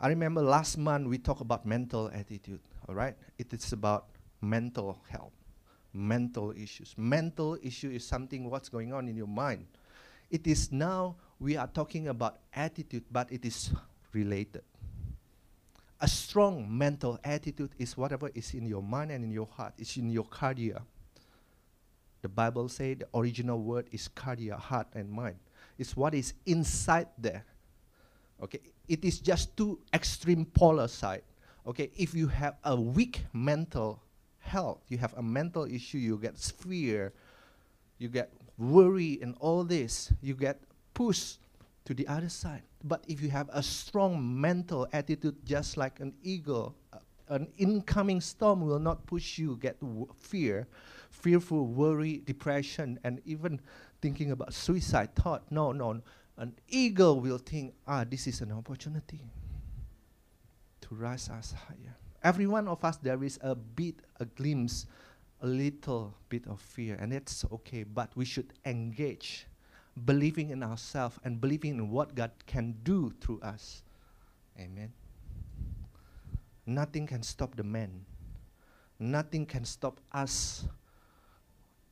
I 0.00 0.08
remember 0.08 0.42
last 0.42 0.76
month 0.76 1.06
we 1.06 1.18
talked 1.18 1.42
about 1.42 1.64
mental 1.64 2.10
attitude 2.12 2.58
all 2.88 2.96
right? 2.96 3.14
It 3.38 3.52
is 3.52 3.72
about 3.72 4.06
mental 4.40 4.98
health, 5.08 5.32
mental 5.92 6.52
issues. 6.56 6.92
Mental 6.96 7.56
issue 7.62 7.90
is 7.90 8.04
something 8.04 8.50
what's 8.50 8.68
going 8.68 8.92
on 8.92 9.06
in 9.06 9.14
your 9.14 9.28
mind. 9.28 9.66
It 10.30 10.46
is 10.46 10.72
now 10.72 11.16
we 11.38 11.56
are 11.56 11.66
talking 11.66 12.08
about 12.08 12.38
attitude, 12.54 13.04
but 13.10 13.30
it 13.30 13.44
is 13.44 13.70
related. 14.12 14.62
A 16.00 16.08
strong 16.08 16.66
mental 16.68 17.18
attitude 17.24 17.70
is 17.78 17.96
whatever 17.96 18.30
is 18.34 18.52
in 18.54 18.66
your 18.66 18.82
mind 18.82 19.10
and 19.10 19.24
in 19.24 19.30
your 19.30 19.46
heart. 19.46 19.74
It's 19.78 19.96
in 19.96 20.10
your 20.10 20.24
cardia. 20.24 20.82
The 22.22 22.28
Bible 22.28 22.68
says 22.68 22.98
the 22.98 23.08
original 23.14 23.60
word 23.60 23.88
is 23.92 24.08
cardia, 24.08 24.58
heart 24.58 24.88
and 24.94 25.10
mind. 25.10 25.36
It's 25.78 25.96
what 25.96 26.14
is 26.14 26.34
inside 26.44 27.08
there. 27.18 27.44
Okay, 28.42 28.60
it 28.88 29.04
is 29.04 29.20
just 29.20 29.56
two 29.56 29.78
extreme 29.94 30.44
polar 30.44 30.88
side 30.88 31.22
okay, 31.66 31.90
if 31.96 32.14
you 32.14 32.28
have 32.28 32.54
a 32.64 32.76
weak 32.76 33.24
mental 33.32 34.02
health, 34.38 34.80
you 34.88 34.98
have 34.98 35.12
a 35.14 35.22
mental 35.22 35.64
issue, 35.64 35.98
you 35.98 36.16
get 36.16 36.38
fear, 36.38 37.12
you 37.98 38.08
get 38.08 38.30
worry 38.58 39.18
and 39.22 39.36
all 39.40 39.64
this, 39.64 40.12
you 40.22 40.34
get 40.34 40.60
pushed 40.94 41.38
to 41.84 41.94
the 41.94 42.06
other 42.08 42.28
side. 42.28 42.62
But 42.84 43.04
if 43.08 43.20
you 43.20 43.30
have 43.30 43.48
a 43.52 43.62
strong 43.62 44.40
mental 44.40 44.86
attitude, 44.92 45.36
just 45.44 45.76
like 45.76 46.00
an 46.00 46.14
eagle, 46.22 46.74
uh, 46.92 46.98
an 47.28 47.48
incoming 47.58 48.20
storm 48.20 48.60
will 48.60 48.78
not 48.78 49.06
push 49.06 49.38
you 49.38 49.58
get 49.60 49.76
fear, 50.16 50.66
fearful, 51.10 51.66
worry, 51.66 52.22
depression, 52.24 52.98
and 53.04 53.20
even 53.24 53.60
thinking 54.00 54.30
about 54.30 54.54
suicide 54.54 55.14
thought. 55.14 55.42
No, 55.50 55.72
no. 55.72 56.00
An 56.36 56.54
eagle 56.68 57.20
will 57.20 57.38
think, 57.38 57.74
ah, 57.86 58.04
this 58.04 58.26
is 58.26 58.40
an 58.40 58.52
opportunity 58.52 59.20
to 60.82 60.94
rise 60.94 61.28
us 61.30 61.54
higher. 61.66 61.96
Every 62.22 62.46
one 62.46 62.68
of 62.68 62.84
us, 62.84 62.96
there 62.98 63.22
is 63.24 63.38
a 63.42 63.54
bit, 63.54 63.96
a 64.20 64.24
glimpse, 64.24 64.86
a 65.42 65.46
little 65.46 66.14
bit 66.28 66.46
of 66.46 66.60
fear, 66.60 66.96
and 67.00 67.12
it's 67.12 67.44
okay, 67.52 67.82
but 67.82 68.10
we 68.16 68.24
should 68.24 68.52
engage, 68.64 69.46
believing 70.04 70.50
in 70.50 70.62
ourselves 70.62 71.18
and 71.24 71.40
believing 71.40 71.76
in 71.76 71.90
what 71.90 72.14
God 72.14 72.30
can 72.46 72.74
do 72.82 73.12
through 73.20 73.40
us. 73.40 73.82
Amen. 74.58 74.92
Nothing 76.64 77.06
can 77.06 77.22
stop 77.22 77.56
the 77.56 77.62
man. 77.62 78.04
Nothing 78.98 79.46
can 79.46 79.64
stop 79.64 80.00
us 80.12 80.66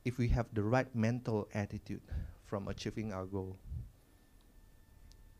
if 0.03 0.17
we 0.17 0.27
have 0.29 0.47
the 0.53 0.63
right 0.63 0.93
mental 0.95 1.47
attitude 1.53 2.01
from 2.45 2.67
achieving 2.67 3.13
our 3.13 3.25
goal. 3.25 3.57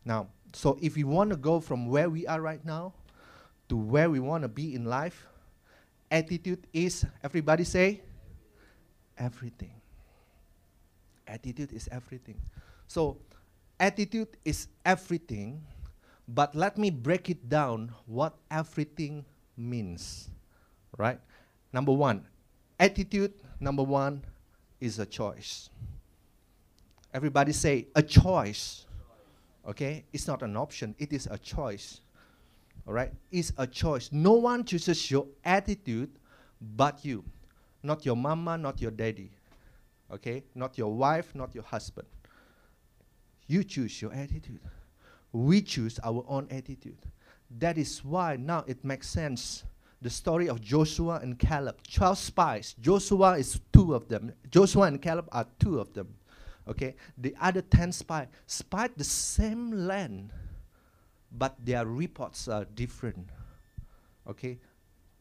Now, 0.04 0.28
so 0.52 0.78
if 0.80 0.96
we 0.96 1.04
want 1.04 1.30
to 1.30 1.36
go 1.36 1.60
from 1.60 1.86
where 1.88 2.08
we 2.08 2.26
are 2.26 2.40
right 2.40 2.64
now 2.64 2.94
to 3.68 3.76
where 3.76 4.08
we 4.08 4.20
want 4.20 4.42
to 4.42 4.48
be 4.48 4.74
in 4.74 4.84
life, 4.84 5.26
attitude 6.10 6.66
is, 6.72 7.04
everybody 7.22 7.64
say, 7.64 8.02
everything. 9.18 9.72
Attitude 11.26 11.72
is 11.72 11.88
everything. 11.90 12.40
So, 12.86 13.18
attitude 13.80 14.28
is 14.44 14.68
everything, 14.84 15.62
but 16.28 16.54
let 16.54 16.78
me 16.78 16.90
break 16.90 17.30
it 17.30 17.48
down 17.48 17.92
what 18.06 18.34
everything 18.50 19.24
means. 19.56 20.28
Right? 20.96 21.20
Number 21.72 21.92
one, 21.92 22.26
attitude, 22.78 23.34
number 23.60 23.82
one, 23.82 24.22
is 24.80 24.98
a 24.98 25.06
choice. 25.06 25.70
Everybody 27.12 27.52
say, 27.52 27.86
a 27.94 28.02
choice. 28.02 28.84
Okay? 29.66 30.04
It's 30.12 30.26
not 30.26 30.42
an 30.42 30.56
option, 30.56 30.94
it 30.98 31.12
is 31.12 31.26
a 31.30 31.38
choice. 31.38 32.00
All 32.86 32.94
right? 32.94 33.12
It's 33.30 33.52
a 33.58 33.66
choice. 33.66 34.10
No 34.12 34.32
one 34.32 34.64
chooses 34.64 35.10
your 35.10 35.26
attitude 35.44 36.10
but 36.60 37.04
you. 37.04 37.24
Not 37.82 38.06
your 38.06 38.16
mama, 38.16 38.56
not 38.56 38.80
your 38.80 38.90
daddy. 38.90 39.30
Okay? 40.12 40.44
Not 40.54 40.78
your 40.78 40.92
wife, 40.94 41.34
not 41.34 41.54
your 41.54 41.64
husband. 41.64 42.06
You 43.46 43.64
choose 43.64 44.00
your 44.00 44.12
attitude. 44.12 44.60
We 45.32 45.62
choose 45.62 45.98
our 46.02 46.24
own 46.28 46.48
attitude. 46.50 46.98
That 47.58 47.78
is 47.78 48.04
why 48.04 48.36
now 48.36 48.64
it 48.66 48.84
makes 48.84 49.08
sense. 49.08 49.64
The 50.02 50.10
story 50.10 50.48
of 50.48 50.60
Joshua 50.60 51.20
and 51.22 51.38
Caleb. 51.38 51.76
12 51.92 52.18
spies. 52.18 52.74
Joshua 52.80 53.38
is 53.38 53.60
two 53.72 53.94
of 53.94 54.08
them. 54.08 54.32
Joshua 54.50 54.82
and 54.82 55.00
Caleb 55.00 55.28
are 55.32 55.46
two 55.58 55.78
of 55.78 55.92
them. 55.94 56.14
Okay? 56.68 56.96
The 57.18 57.34
other 57.40 57.62
10 57.62 57.92
spies 57.92 58.28
spied 58.46 58.92
the 58.96 59.04
same 59.04 59.70
land, 59.70 60.32
but 61.32 61.54
their 61.64 61.86
reports 61.86 62.48
are 62.48 62.64
different. 62.64 63.28
Okay? 64.28 64.58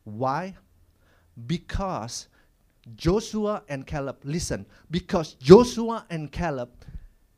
Why? 0.03 0.55
Because 1.47 2.27
Joshua 2.95 3.63
and 3.67 3.85
Caleb, 3.85 4.17
listen, 4.23 4.65
because 4.91 5.33
Joshua 5.33 6.05
and 6.09 6.31
Caleb 6.31 6.69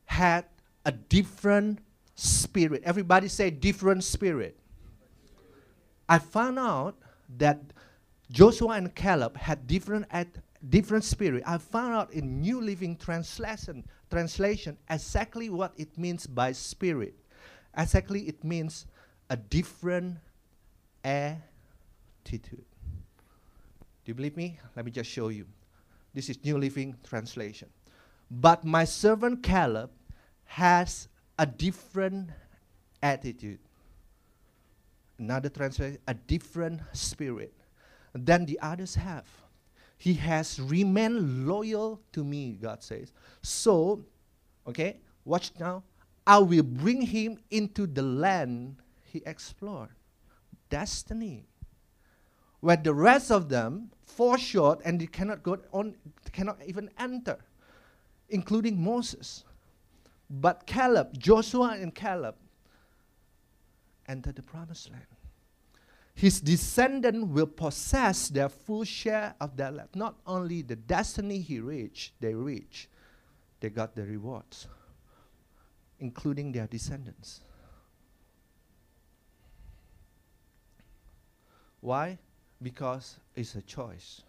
had 0.06 0.46
a 0.86 0.92
different 0.92 1.80
spirit. 2.16 2.82
Everybody 2.84 3.28
say 3.28 3.50
different 3.50 4.04
spirit. 4.04 4.60
I 6.10 6.20
found 6.20 6.60
out 6.60 6.96
that 7.38 7.62
Joshua 8.32 8.76
and 8.76 8.94
Caleb 8.94 9.38
had 9.38 9.68
different 9.68 10.06
at 10.12 10.28
different 10.70 11.04
spirit. 11.04 11.44
I 11.46 11.58
found 11.58 11.94
out 11.94 12.12
in 12.14 12.42
New 12.42 12.62
Living 12.62 12.96
Translation 12.96 13.86
translation 14.10 14.78
exactly 14.90 15.50
what 15.50 15.74
it 15.78 15.98
means 15.98 16.26
by 16.28 16.52
spirit. 16.54 17.16
Exactly 17.78 18.22
it 18.22 18.44
means 18.44 18.88
a 19.30 19.38
different 19.38 20.18
attitude. 21.04 22.66
Do 24.04 24.12
you 24.12 24.14
believe 24.16 24.36
me? 24.36 24.60
Let 24.76 24.86
me 24.86 24.92
just 24.92 25.10
show 25.10 25.28
you. 25.30 25.46
This 26.14 26.30
is 26.30 26.44
New 26.44 26.58
Living 26.58 26.96
Translation. 27.04 27.70
But 28.32 28.66
my 28.66 28.84
servant 28.84 29.44
Caleb 29.44 29.92
has 30.46 31.08
a 31.38 31.46
different 31.46 32.30
attitude. 33.02 33.60
Another 35.20 35.50
translation, 35.50 36.00
a 36.08 36.14
different 36.14 36.82
spirit 36.94 37.54
than 38.14 38.46
the 38.46 38.60
others 38.62 38.96
have. 38.96 39.28
He 39.98 40.14
has 40.16 40.60
remained 40.60 41.48
loyal 41.48 42.02
to 42.14 42.24
me, 42.24 42.58
God 42.62 42.84
says. 42.84 43.12
So, 43.42 44.04
okay, 44.68 45.00
watch 45.26 45.52
now. 45.60 45.84
I 46.28 46.40
will 46.40 46.64
bring 46.64 47.04
him 47.04 47.40
into 47.50 47.88
the 47.88 48.02
land 48.02 48.76
he 49.06 49.24
explored. 49.26 49.92
Destiny. 50.70 51.46
Where 52.60 52.76
the 52.76 52.94
rest 52.94 53.32
of 53.32 53.48
them 53.48 53.92
fall 54.06 54.36
short 54.36 54.82
and 54.84 55.00
they 55.00 55.08
cannot 55.08 55.42
go 55.42 55.58
on, 55.72 55.96
cannot 56.34 56.58
even 56.66 56.90
enter, 57.00 57.38
including 58.28 58.84
Moses. 58.84 59.46
But 60.30 60.66
Caleb, 60.66 61.18
Joshua 61.18 61.78
and 61.80 61.96
Caleb, 61.96 62.36
entered 64.06 64.36
the 64.36 64.44
promised 64.44 64.92
land. 64.92 65.06
His 66.14 66.42
descendant 66.42 67.28
will 67.30 67.48
possess 67.48 68.28
their 68.28 68.50
full 68.50 68.84
share 68.84 69.36
of 69.40 69.56
that 69.58 69.74
land. 69.76 69.90
Not 69.96 70.18
only 70.26 70.62
the 70.62 70.76
destiny 70.76 71.40
he 71.40 71.62
reached, 71.62 72.20
they 72.20 72.34
reached, 72.34 72.90
they 73.62 73.70
got 73.70 73.96
the 73.96 74.04
rewards, 74.04 74.68
including 76.00 76.52
their 76.52 76.68
descendants. 76.68 77.42
Why? 81.82 82.18
Because 82.62 83.18
it's 83.36 83.56
a 83.56 83.62
choice. 83.62 84.22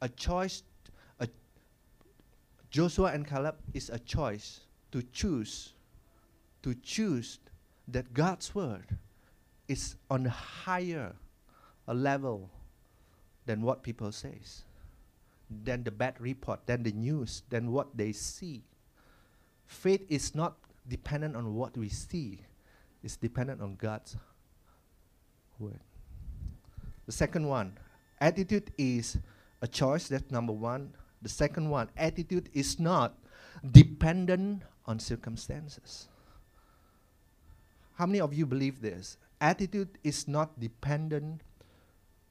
A 0.00 0.08
choice 0.08 0.62
a 1.20 1.28
Joshua 2.70 3.12
and 3.12 3.26
Caleb 3.26 3.56
is 3.74 3.90
a 3.90 3.98
choice 3.98 4.60
to 4.92 5.02
choose, 5.12 5.72
to 6.62 6.74
choose 6.74 7.38
that 7.88 8.12
God's 8.12 8.54
word 8.54 8.96
is 9.68 9.96
on 10.10 10.26
a 10.26 10.30
higher 10.30 11.14
a 11.88 11.94
level 11.94 12.50
than 13.46 13.62
what 13.62 13.82
people 13.82 14.10
says, 14.10 14.64
than 15.64 15.84
the 15.84 15.90
bad 15.90 16.20
report, 16.20 16.66
than 16.66 16.82
the 16.82 16.92
news, 16.92 17.42
than 17.48 17.70
what 17.70 17.96
they 17.96 18.12
see. 18.12 18.62
Faith 19.66 20.06
is 20.08 20.34
not 20.34 20.56
dependent 20.88 21.36
on 21.36 21.54
what 21.54 21.76
we 21.76 21.88
see, 21.88 22.40
it's 23.02 23.16
dependent 23.16 23.60
on 23.60 23.76
God's 23.76 24.16
word. 25.58 25.80
The 27.06 27.12
second 27.12 27.46
one, 27.46 27.78
attitude 28.20 28.72
is 28.78 29.18
a 29.62 29.68
choice. 29.68 30.08
That's 30.08 30.30
number 30.30 30.52
one. 30.52 30.92
The 31.22 31.28
second 31.28 31.70
one, 31.70 31.88
attitude 31.96 32.50
is 32.52 32.78
not 32.78 33.14
dependent 33.72 34.62
on 34.86 34.98
circumstances. 34.98 36.08
How 37.94 38.06
many 38.06 38.20
of 38.20 38.34
you 38.34 38.44
believe 38.44 38.80
this? 38.80 39.16
Attitude 39.40 39.98
is 40.04 40.28
not 40.28 40.58
dependent 40.60 41.42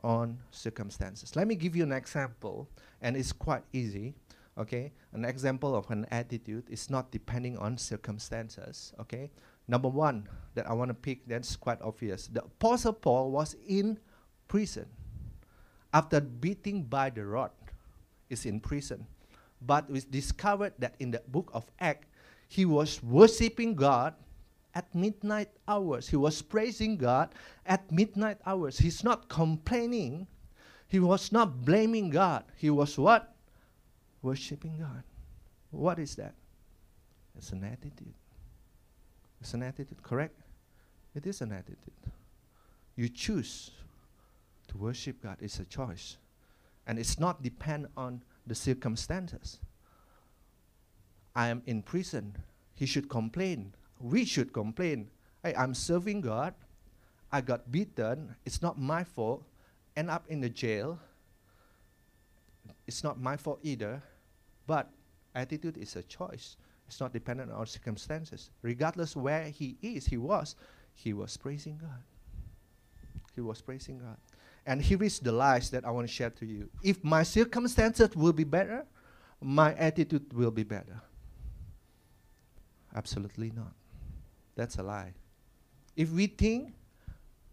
on 0.03 0.39
circumstances. 0.51 1.35
Let 1.35 1.47
me 1.47 1.55
give 1.55 1.75
you 1.75 1.83
an 1.83 1.91
example, 1.91 2.69
and 3.01 3.17
it's 3.17 3.31
quite 3.31 3.63
easy. 3.73 4.13
Okay, 4.57 4.93
an 5.11 5.25
example 5.25 5.75
of 5.75 5.91
an 5.91 6.07
attitude 6.11 6.63
is 6.69 6.89
not 6.89 7.11
depending 7.11 7.57
on 7.57 7.77
circumstances. 7.77 8.93
Okay, 8.99 9.29
number 9.67 9.89
one 9.89 10.29
that 10.53 10.69
I 10.69 10.73
want 10.73 10.89
to 10.89 10.95
pick 10.95 11.27
that's 11.27 11.55
quite 11.55 11.81
obvious. 11.81 12.27
The 12.27 12.43
Apostle 12.43 12.93
Paul 12.93 13.31
was 13.31 13.55
in 13.67 13.99
prison 14.47 14.87
after 15.93 16.21
beating 16.21 16.83
by 16.83 17.09
the 17.09 17.25
rod 17.25 17.51
is 18.29 18.45
in 18.45 18.59
prison. 18.59 19.07
But 19.61 19.89
we 19.89 20.01
discovered 20.09 20.73
that 20.79 20.95
in 20.99 21.11
the 21.11 21.23
book 21.27 21.49
of 21.53 21.65
Acts, 21.79 22.07
he 22.47 22.65
was 22.65 23.01
worshiping 23.01 23.75
God 23.75 24.13
at 24.75 24.93
midnight 24.93 25.49
hours. 25.67 26.07
He 26.09 26.15
was 26.15 26.41
praising 26.41 26.97
God 26.97 27.33
at 27.65 27.91
midnight 27.91 28.37
hours. 28.45 28.77
He's 28.77 29.03
not 29.03 29.29
complaining. 29.29 30.27
He 30.87 30.99
was 30.99 31.31
not 31.31 31.65
blaming 31.65 32.09
God. 32.09 32.43
He 32.55 32.69
was 32.69 32.97
what? 32.97 33.34
Worshipping 34.25 34.79
God. 34.79 35.03
What 35.69 35.99
is 35.99 36.15
that? 36.15 36.33
It's 37.37 37.51
an 37.51 37.63
attitude. 37.63 38.15
It's 39.39 39.53
an 39.53 39.61
attitude, 39.61 40.01
correct? 40.01 40.41
It 41.13 41.27
is 41.27 41.41
an 41.41 41.51
attitude. 41.51 41.93
You 42.95 43.07
choose 43.07 43.69
to 44.69 44.77
worship 44.77 45.21
God. 45.21 45.37
It's 45.41 45.59
a 45.59 45.65
choice 45.65 46.17
and 46.87 46.97
it's 46.97 47.19
not 47.19 47.43
depend 47.43 47.85
on 47.95 48.23
the 48.47 48.55
circumstances. 48.55 49.59
I 51.35 51.49
am 51.49 51.61
in 51.67 51.83
prison. 51.83 52.35
He 52.73 52.87
should 52.87 53.07
complain. 53.07 53.75
We 53.99 54.25
should 54.25 54.51
complain. 54.51 55.07
Hey, 55.43 55.53
I'm 55.55 55.75
serving 55.75 56.21
God. 56.21 56.55
I 57.31 57.41
got 57.41 57.71
beaten. 57.71 58.35
It's 58.43 58.63
not 58.63 58.79
my 58.79 59.03
fault. 59.03 59.43
End 59.95 60.09
up 60.09 60.25
in 60.29 60.41
the 60.41 60.49
jail. 60.49 60.97
It's 62.87 63.03
not 63.03 63.21
my 63.21 63.37
fault 63.37 63.59
either. 63.61 64.01
But 64.67 64.89
attitude 65.33 65.77
is 65.77 65.95
a 65.95 66.03
choice. 66.03 66.57
It's 66.87 66.99
not 66.99 67.13
dependent 67.13 67.51
on 67.51 67.65
circumstances. 67.65 68.49
Regardless 68.61 69.15
where 69.15 69.45
he 69.45 69.77
is, 69.81 70.05
he 70.05 70.17
was, 70.17 70.55
he 70.93 71.13
was 71.13 71.35
praising 71.37 71.77
God. 71.77 72.03
He 73.33 73.41
was 73.41 73.61
praising 73.61 73.99
God. 73.99 74.17
And 74.65 74.81
here 74.81 75.03
is 75.03 75.19
the 75.19 75.31
lies 75.31 75.69
that 75.71 75.85
I 75.85 75.91
want 75.91 76.07
to 76.07 76.13
share 76.13 76.29
to 76.31 76.45
you. 76.45 76.69
If 76.83 77.03
my 77.03 77.23
circumstances 77.23 78.15
will 78.15 78.33
be 78.33 78.43
better, 78.43 78.85
my 79.41 79.75
attitude 79.75 80.33
will 80.33 80.51
be 80.51 80.63
better. 80.63 81.01
Absolutely 82.95 83.51
not. 83.51 83.73
That's 84.55 84.77
a 84.77 84.83
lie. 84.83 85.13
If 85.95 86.11
we 86.11 86.27
think 86.27 86.73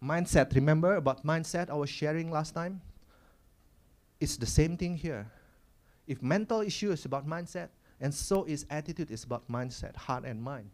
mindset, 0.01 0.55
remember 0.55 0.95
about 0.95 1.25
mindset 1.25 1.69
I 1.69 1.73
was 1.73 1.89
sharing 1.89 2.31
last 2.31 2.53
time? 2.53 2.81
It's 4.19 4.37
the 4.37 4.45
same 4.45 4.77
thing 4.77 4.95
here. 4.95 5.29
If 6.07 6.21
mental 6.21 6.61
issue 6.61 6.91
is 6.91 7.05
about 7.05 7.27
mindset, 7.27 7.69
and 8.01 8.13
so 8.13 8.43
is 8.43 8.65
attitude 8.69 9.11
is 9.11 9.23
about 9.23 9.47
mindset, 9.49 9.95
heart 9.95 10.25
and 10.25 10.41
mind. 10.43 10.69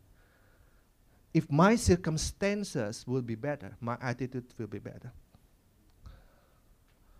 if 1.34 1.50
my 1.52 1.76
circumstances 1.76 3.06
will 3.08 3.22
be 3.22 3.36
better, 3.36 3.76
my 3.80 3.98
attitude 4.02 4.46
will 4.58 4.68
be 4.68 4.80
better. 4.80 5.12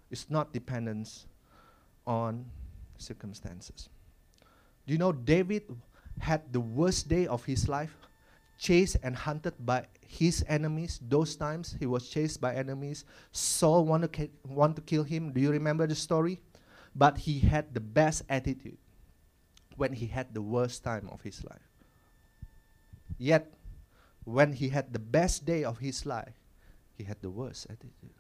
It's 0.10 0.30
not 0.30 0.52
dependence 0.52 1.28
on 2.08 2.46
circumstances. 2.98 3.90
Do 4.88 4.94
you 4.94 4.98
know 4.98 5.12
David 5.12 5.64
had 6.18 6.52
the 6.52 6.60
worst 6.60 7.08
day 7.08 7.28
of 7.28 7.46
his 7.46 7.70
life, 7.70 7.96
chased 8.58 8.98
and 9.04 9.16
hunted 9.16 9.54
by 9.64 9.86
his 10.02 10.44
enemies? 10.48 11.00
Those 11.08 11.36
times 11.36 11.76
he 11.80 11.86
was 11.86 12.10
chased 12.10 12.42
by 12.42 12.56
enemies. 12.56 13.06
Saul 13.32 13.86
wanted 13.86 14.12
to, 14.14 14.30
want 14.48 14.76
to 14.78 14.82
kill 14.82 15.04
him. 15.04 15.32
Do 15.32 15.40
you 15.40 15.52
remember 15.52 15.86
the 15.86 15.96
story? 15.96 16.40
But 16.96 17.20
he 17.20 17.40
had 17.40 17.74
the 17.74 17.80
best 17.80 18.24
attitude 18.30 18.78
when 19.76 19.94
he 19.94 20.08
had 20.08 20.34
the 20.34 20.42
worst 20.42 20.84
time 20.84 21.10
of 21.12 21.22
his 21.22 21.44
life. 21.44 21.70
Yet, 23.18 23.54
when 24.24 24.54
he 24.54 24.70
had 24.70 24.94
the 24.94 25.00
best 25.00 25.46
day 25.46 25.64
of 25.64 25.80
his 25.80 26.06
life, 26.06 26.36
he 26.98 27.04
had 27.04 27.22
the 27.22 27.30
worst 27.30 27.68
attitude. 27.70 28.16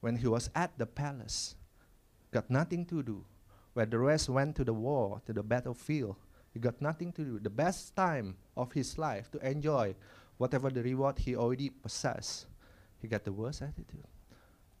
When 0.00 0.16
he 0.16 0.26
was 0.26 0.48
at 0.54 0.76
the 0.78 0.86
palace, 0.86 1.54
got 2.30 2.48
nothing 2.48 2.86
to 2.86 3.02
do, 3.02 3.24
where 3.74 3.86
the 3.86 3.98
rest 3.98 4.28
went 4.28 4.56
to 4.56 4.64
the 4.64 4.72
war, 4.72 5.20
to 5.26 5.32
the 5.32 5.42
battlefield, 5.42 6.16
he 6.52 6.58
got 6.58 6.80
nothing 6.80 7.12
to 7.12 7.24
do. 7.24 7.38
The 7.38 7.50
best 7.50 7.94
time 7.94 8.36
of 8.56 8.72
his 8.72 8.98
life 8.98 9.30
to 9.32 9.38
enjoy 9.46 9.94
whatever 10.38 10.70
the 10.70 10.82
reward 10.82 11.18
he 11.18 11.36
already 11.36 11.68
possessed, 11.68 12.46
he 13.00 13.08
got 13.08 13.24
the 13.24 13.32
worst 13.32 13.62
attitude. 13.62 14.06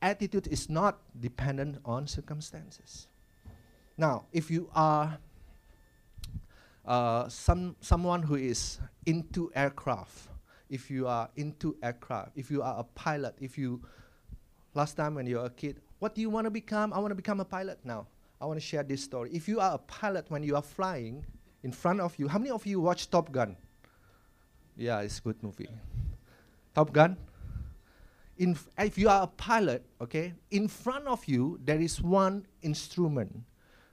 Attitude 0.02 0.48
is 0.48 0.70
not 0.70 0.98
dependent 1.18 1.78
on 1.84 2.06
circumstances. 2.06 3.06
Now, 3.96 4.24
if 4.32 4.50
you 4.50 4.70
are 4.74 5.18
uh, 6.86 7.28
some 7.28 7.76
someone 7.80 8.22
who 8.22 8.36
is 8.36 8.78
into 9.04 9.52
aircraft, 9.54 10.28
if 10.70 10.90
you 10.90 11.06
are 11.06 11.28
into 11.36 11.76
aircraft, 11.82 12.32
if 12.34 12.50
you 12.50 12.62
are 12.62 12.80
a 12.80 12.84
pilot, 12.84 13.36
if 13.40 13.58
you 13.58 13.80
last 14.74 14.96
time 14.96 15.14
when 15.14 15.26
you 15.26 15.36
were 15.36 15.44
a 15.44 15.50
kid, 15.50 15.80
what 15.98 16.14
do 16.14 16.22
you 16.22 16.30
want 16.30 16.46
to 16.46 16.50
become? 16.50 16.92
I 16.92 16.98
want 16.98 17.10
to 17.10 17.14
become 17.14 17.40
a 17.40 17.44
pilot 17.44 17.78
now. 17.84 18.06
I 18.40 18.46
want 18.46 18.58
to 18.58 18.64
share 18.64 18.82
this 18.82 19.04
story. 19.04 19.30
If 19.32 19.48
you 19.48 19.60
are 19.60 19.74
a 19.74 19.78
pilot 19.78 20.30
when 20.30 20.42
you 20.42 20.56
are 20.56 20.62
flying 20.62 21.26
in 21.62 21.72
front 21.72 22.00
of 22.00 22.18
you, 22.18 22.26
how 22.26 22.38
many 22.38 22.50
of 22.50 22.64
you 22.64 22.80
watch 22.80 23.10
Top 23.10 23.30
Gun? 23.30 23.54
Yeah, 24.76 25.00
it's 25.00 25.18
a 25.18 25.22
good 25.22 25.42
movie. 25.42 25.68
Top 26.74 26.90
Gun. 26.90 27.18
In 28.40 28.56
if 28.78 28.96
you 28.96 29.10
are 29.10 29.24
a 29.24 29.26
pilot, 29.26 29.84
okay, 30.00 30.32
in 30.50 30.66
front 30.66 31.06
of 31.06 31.22
you 31.28 31.60
there 31.62 31.78
is 31.78 32.00
one 32.00 32.46
instrument, 32.62 33.44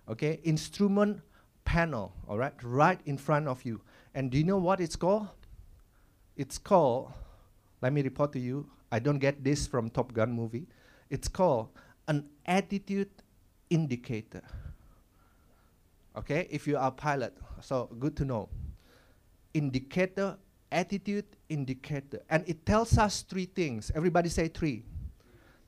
okay, 0.08 0.40
instrument 0.46 1.20
panel, 1.66 2.14
all 2.30 2.38
right, 2.38 2.54
right 2.64 3.02
in 3.06 3.18
front 3.18 3.50
of 3.50 3.66
you. 3.66 3.82
And 4.16 4.32
do 4.32 4.38
you 4.38 4.46
know 4.46 4.58
what 4.58 4.80
it's 4.80 4.96
called? 4.96 5.28
It's 6.38 6.58
called, 6.58 7.12
let 7.82 7.92
me 7.92 8.02
report 8.02 8.32
to 8.34 8.40
you, 8.40 8.70
I 8.90 9.00
don't 9.00 9.20
get 9.20 9.44
this 9.44 9.68
from 9.68 9.90
Top 9.90 10.14
Gun 10.14 10.32
movie. 10.32 10.68
It's 11.10 11.28
called 11.28 11.68
an 12.08 12.30
attitude 12.46 13.10
indicator. 13.70 14.44
Okay, 16.16 16.48
if 16.50 16.66
you 16.68 16.78
are 16.78 16.88
a 16.88 16.92
pilot, 16.92 17.36
so 17.60 17.90
good 18.00 18.16
to 18.16 18.24
know. 18.24 18.48
Indicator, 19.54 20.38
attitude 20.72 21.26
indicator. 21.50 22.22
And 22.30 22.48
it 22.48 22.66
tells 22.66 22.98
us 22.98 23.22
three 23.22 23.46
things. 23.46 23.92
Everybody 23.96 24.30
say 24.30 24.48
three. 24.48 24.84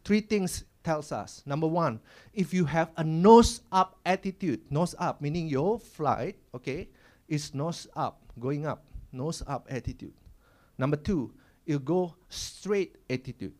Three 0.03 0.21
things 0.21 0.63
tells 0.83 1.11
us. 1.11 1.43
Number 1.45 1.67
one, 1.67 1.99
if 2.33 2.53
you 2.53 2.65
have 2.65 2.89
a 2.97 3.03
nose 3.03 3.61
up 3.71 3.99
attitude, 4.05 4.61
nose 4.71 4.95
up 4.97 5.21
meaning 5.21 5.47
your 5.47 5.79
flight, 5.79 6.37
okay, 6.55 6.89
is 7.27 7.53
nose 7.53 7.87
up, 7.95 8.21
going 8.39 8.65
up, 8.65 8.83
nose 9.11 9.43
up 9.45 9.67
attitude. 9.69 10.13
Number 10.77 10.97
two, 10.97 11.31
you 11.65 11.79
go 11.79 12.15
straight 12.29 12.95
attitude. 13.09 13.53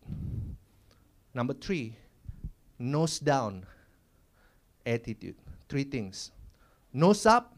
Number 1.34 1.54
three, 1.54 1.95
nose 2.80 3.19
down 3.19 3.65
attitude. 4.86 5.36
Three 5.67 5.84
things. 5.84 6.32
Nose 6.91 7.25
up, 7.25 7.56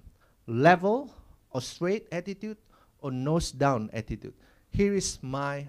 level 0.48 1.14
or 1.52 1.62
straight 1.62 2.08
attitude, 2.12 2.58
or 3.02 3.12
nose 3.12 3.52
down 3.52 3.90
attitude. 3.94 4.34
Here 4.70 4.94
is 4.94 5.20
my 5.22 5.68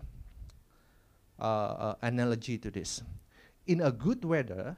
uh, 1.38 1.42
uh, 1.42 1.94
analogy 2.02 2.58
to 2.58 2.70
this. 2.70 3.02
In 3.66 3.80
a 3.80 3.90
good 3.90 4.24
weather, 4.24 4.76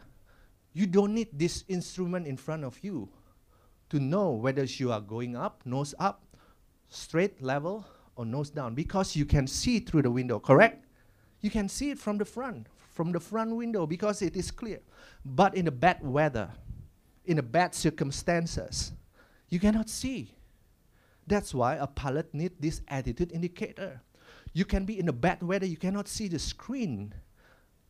you 0.73 0.87
don't 0.87 1.15
need 1.15 1.29
this 1.33 1.65
instrument 1.69 2.27
in 2.27 2.37
front 2.37 2.65
of 2.65 2.79
you 2.83 3.09
to 3.91 4.01
know 4.01 4.31
whether 4.31 4.65
you 4.65 4.91
are 4.93 5.01
going 5.01 5.37
up, 5.37 5.63
nose 5.65 5.95
up, 5.99 6.25
straight 6.89 7.43
level, 7.43 7.85
or 8.17 8.25
nose 8.25 8.51
down 8.51 8.75
because 8.75 9.17
you 9.17 9.25
can 9.25 9.47
see 9.47 9.81
through 9.81 10.03
the 10.03 10.11
window, 10.11 10.39
correct? 10.39 10.87
You 11.41 11.51
can 11.51 11.69
see 11.69 11.91
it 11.91 11.99
from 11.99 12.19
the 12.19 12.25
front, 12.25 12.67
from 12.93 13.13
the 13.13 13.21
front 13.21 13.55
window 13.55 13.87
because 13.87 14.23
it 14.23 14.37
is 14.37 14.51
clear. 14.51 14.81
But 15.25 15.55
in 15.55 15.67
the 15.67 15.71
bad 15.71 15.99
weather, 16.03 16.51
in 17.25 17.37
the 17.37 17.43
bad 17.43 17.75
circumstances, 17.75 18.93
you 19.49 19.61
cannot 19.61 19.89
see. 19.89 20.34
That's 21.27 21.55
why 21.55 21.77
a 21.77 21.87
pilot 21.87 22.33
needs 22.35 22.55
this 22.61 22.81
attitude 22.89 23.33
indicator. 23.33 24.03
You 24.53 24.65
can 24.65 24.85
be 24.85 24.99
in 24.99 25.09
a 25.09 25.13
bad 25.13 25.43
weather, 25.43 25.67
you 25.67 25.77
cannot 25.77 26.09
see 26.09 26.29
the 26.29 26.39
screen. 26.39 27.15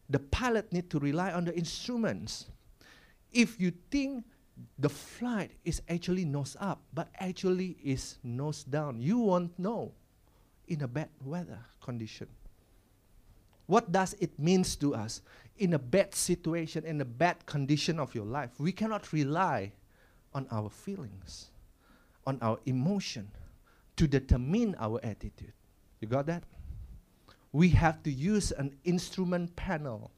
The 0.09 0.19
pilot 0.19 0.73
need 0.73 0.91
to 0.91 0.99
rely 0.99 1.33
on 1.33 1.45
the 1.45 1.55
instruments. 1.57 2.47
If 3.33 3.61
you 3.61 3.73
think 3.91 4.25
the 4.79 4.89
flight 4.89 5.53
is 5.65 5.83
actually 5.89 6.25
nose 6.25 6.57
up, 6.61 6.83
but 6.93 7.09
actually 7.19 7.77
is 7.83 8.19
nose 8.23 8.65
down, 8.65 9.01
you 9.01 9.19
won't 9.19 9.59
know 9.59 9.93
in 10.69 10.83
a 10.83 10.89
bad 10.89 11.09
weather 11.25 11.59
condition. 11.83 12.29
What 13.67 13.93
does 13.93 14.15
it 14.21 14.39
means 14.39 14.77
to 14.77 14.95
us 14.95 15.23
in 15.57 15.73
a 15.73 15.79
bad 15.79 16.15
situation, 16.15 16.85
in 16.85 17.01
a 17.01 17.05
bad 17.05 17.47
condition 17.47 17.99
of 17.99 18.15
your 18.15 18.27
life? 18.27 18.51
We 18.59 18.73
cannot 18.73 19.13
rely 19.13 19.73
on 20.35 20.47
our 20.51 20.69
feelings, 20.69 21.51
on 22.27 22.39
our 22.43 22.59
emotion 22.67 23.31
to 23.97 24.07
determine 24.07 24.75
our 24.79 25.01
attitude. 25.03 25.53
You 26.01 26.09
got 26.09 26.27
that? 26.27 26.43
We 27.53 27.69
have 27.71 28.03
to 28.03 28.11
use 28.11 28.53
an 28.53 28.75
instrument 28.85 29.55
panel. 29.57 30.11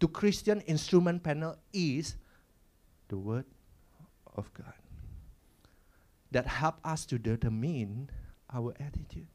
To 0.00 0.08
Christian 0.08 0.60
instrument 0.62 1.22
panel 1.22 1.56
is 1.72 2.16
the 3.08 3.16
word 3.16 3.44
of 4.34 4.52
God 4.54 4.72
that 6.30 6.46
help 6.46 6.76
us 6.84 7.06
to 7.06 7.18
determine 7.18 8.10
our 8.52 8.74
attitude. 8.80 9.26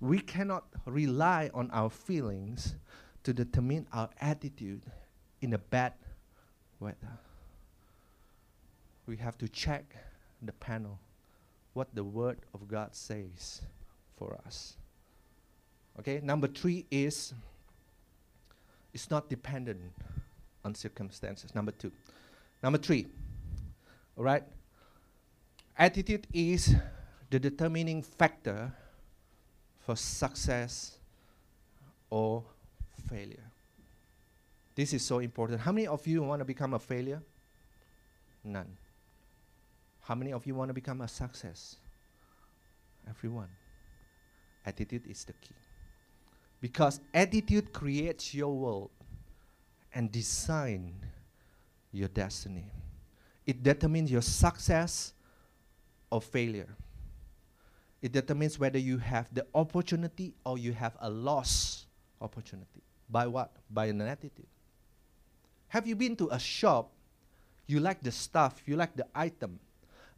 We 0.00 0.18
cannot 0.18 0.64
rely 0.84 1.50
on 1.54 1.70
our 1.70 1.90
feelings 1.90 2.74
to 3.24 3.32
determine 3.32 3.86
our 3.92 4.10
attitude 4.20 4.82
in 5.40 5.54
a 5.54 5.58
bad 5.58 5.94
weather. 6.80 7.18
We 9.06 9.16
have 9.16 9.38
to 9.38 9.48
check 9.48 9.96
the 10.42 10.52
panel, 10.52 10.98
what 11.74 11.88
the 11.94 12.04
Word 12.04 12.38
of 12.54 12.68
God 12.68 12.94
says 12.94 13.62
for 14.16 14.38
us. 14.46 14.76
Okay, 15.98 16.20
number 16.22 16.46
three 16.46 16.86
is 16.90 17.34
it's 18.92 19.10
not 19.10 19.28
dependent 19.28 19.80
on 20.64 20.74
circumstances. 20.74 21.54
Number 21.54 21.72
two. 21.72 21.92
Number 22.62 22.78
three, 22.78 23.06
all 24.16 24.24
right, 24.24 24.42
attitude 25.76 26.26
is 26.32 26.74
the 27.30 27.38
determining 27.38 28.02
factor 28.02 28.72
for 29.78 29.94
success 29.94 30.98
or 32.10 32.42
failure. 33.08 33.44
This 34.74 34.92
is 34.92 35.04
so 35.04 35.20
important. 35.20 35.60
How 35.60 35.72
many 35.72 35.86
of 35.86 36.06
you 36.06 36.22
want 36.22 36.40
to 36.40 36.44
become 36.44 36.74
a 36.74 36.78
failure? 36.78 37.22
None. 38.44 38.76
How 40.08 40.14
many 40.14 40.32
of 40.32 40.46
you 40.46 40.54
want 40.54 40.70
to 40.70 40.72
become 40.72 41.02
a 41.02 41.08
success? 41.08 41.76
Everyone. 43.06 43.50
Attitude 44.64 45.02
is 45.06 45.22
the 45.24 45.34
key. 45.34 45.54
Because 46.62 47.00
attitude 47.12 47.74
creates 47.74 48.32
your 48.32 48.56
world 48.56 48.88
and 49.92 50.10
design 50.10 50.94
your 51.92 52.08
destiny. 52.08 52.64
It 53.46 53.62
determines 53.62 54.10
your 54.10 54.22
success 54.22 55.12
or 56.10 56.22
failure. 56.22 56.74
It 58.00 58.12
determines 58.12 58.58
whether 58.58 58.78
you 58.78 58.96
have 58.96 59.28
the 59.34 59.44
opportunity 59.54 60.32
or 60.42 60.56
you 60.56 60.72
have 60.72 60.96
a 61.02 61.10
lost 61.10 61.84
opportunity. 62.22 62.80
By 63.10 63.26
what? 63.26 63.52
By 63.68 63.86
an 63.86 64.00
attitude. 64.00 64.46
Have 65.68 65.86
you 65.86 65.96
been 65.96 66.16
to 66.16 66.30
a 66.30 66.38
shop? 66.38 66.92
You 67.66 67.80
like 67.80 68.02
the 68.02 68.10
stuff, 68.10 68.62
you 68.64 68.74
like 68.74 68.96
the 68.96 69.04
item, 69.14 69.60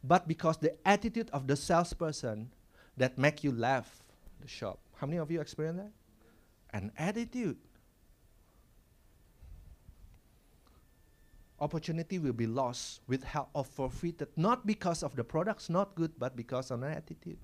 but 0.03 0.27
because 0.27 0.57
the 0.57 0.75
attitude 0.87 1.29
of 1.31 1.47
the 1.47 1.55
salesperson 1.55 2.49
that 2.97 3.17
make 3.17 3.43
you 3.43 3.51
laugh 3.51 4.03
the 4.41 4.47
shop. 4.47 4.79
How 4.95 5.07
many 5.07 5.17
of 5.17 5.31
you 5.31 5.41
experience 5.41 5.79
that? 5.79 5.91
An 6.77 6.91
attitude. 6.97 7.57
Opportunity 11.59 12.17
will 12.17 12.33
be 12.33 12.47
lost, 12.47 13.01
withheld, 13.07 13.47
or 13.53 13.63
forfeited, 13.63 14.29
not 14.35 14.65
because 14.65 15.03
of 15.03 15.15
the 15.15 15.23
products 15.23 15.69
not 15.69 15.93
good, 15.93 16.11
but 16.17 16.35
because 16.35 16.71
of 16.71 16.81
an 16.81 16.91
attitude. 16.91 17.37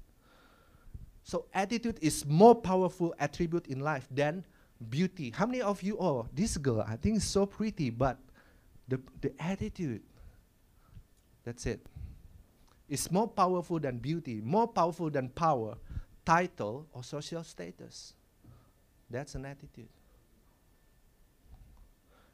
So 1.23 1.45
attitude 1.53 1.99
is 2.01 2.25
more 2.25 2.55
powerful 2.55 3.13
attribute 3.19 3.67
in 3.67 3.81
life 3.81 4.07
than 4.09 4.43
beauty. 4.89 5.31
How 5.35 5.45
many 5.45 5.61
of 5.61 5.83
you, 5.83 5.97
oh, 5.99 6.27
this 6.33 6.57
girl, 6.57 6.85
I 6.87 6.95
think 6.95 7.17
is 7.17 7.25
so 7.25 7.45
pretty, 7.45 7.89
but 7.89 8.17
the, 8.87 8.99
the 9.21 9.33
attitude, 9.39 10.01
that's 11.43 11.65
it. 11.65 11.85
It's 12.89 13.11
more 13.11 13.27
powerful 13.27 13.79
than 13.79 13.97
beauty, 13.97 14.41
more 14.43 14.67
powerful 14.67 15.09
than 15.09 15.29
power, 15.29 15.75
title, 16.25 16.85
or 16.93 17.03
social 17.03 17.43
status. 17.43 18.13
That's 19.09 19.35
an 19.35 19.45
attitude. 19.45 19.89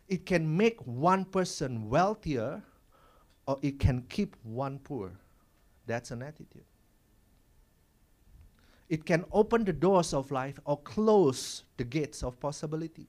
It 0.08 0.26
can 0.26 0.56
make 0.56 0.80
one 0.86 1.26
person 1.26 1.90
wealthier 1.90 2.62
or 3.48 3.58
it 3.62 3.80
can 3.80 4.04
keep 4.10 4.36
one 4.44 4.80
poor. 4.80 5.12
That's 5.88 6.12
an 6.12 6.22
attitude. 6.22 6.64
It 8.90 9.06
can 9.06 9.26
open 9.32 9.66
the 9.66 9.74
doors 9.74 10.14
of 10.14 10.30
life 10.30 10.60
or 10.66 10.78
close 10.78 11.64
the 11.78 11.84
gates 11.84 12.22
of 12.22 12.40
possibility. 12.40 13.08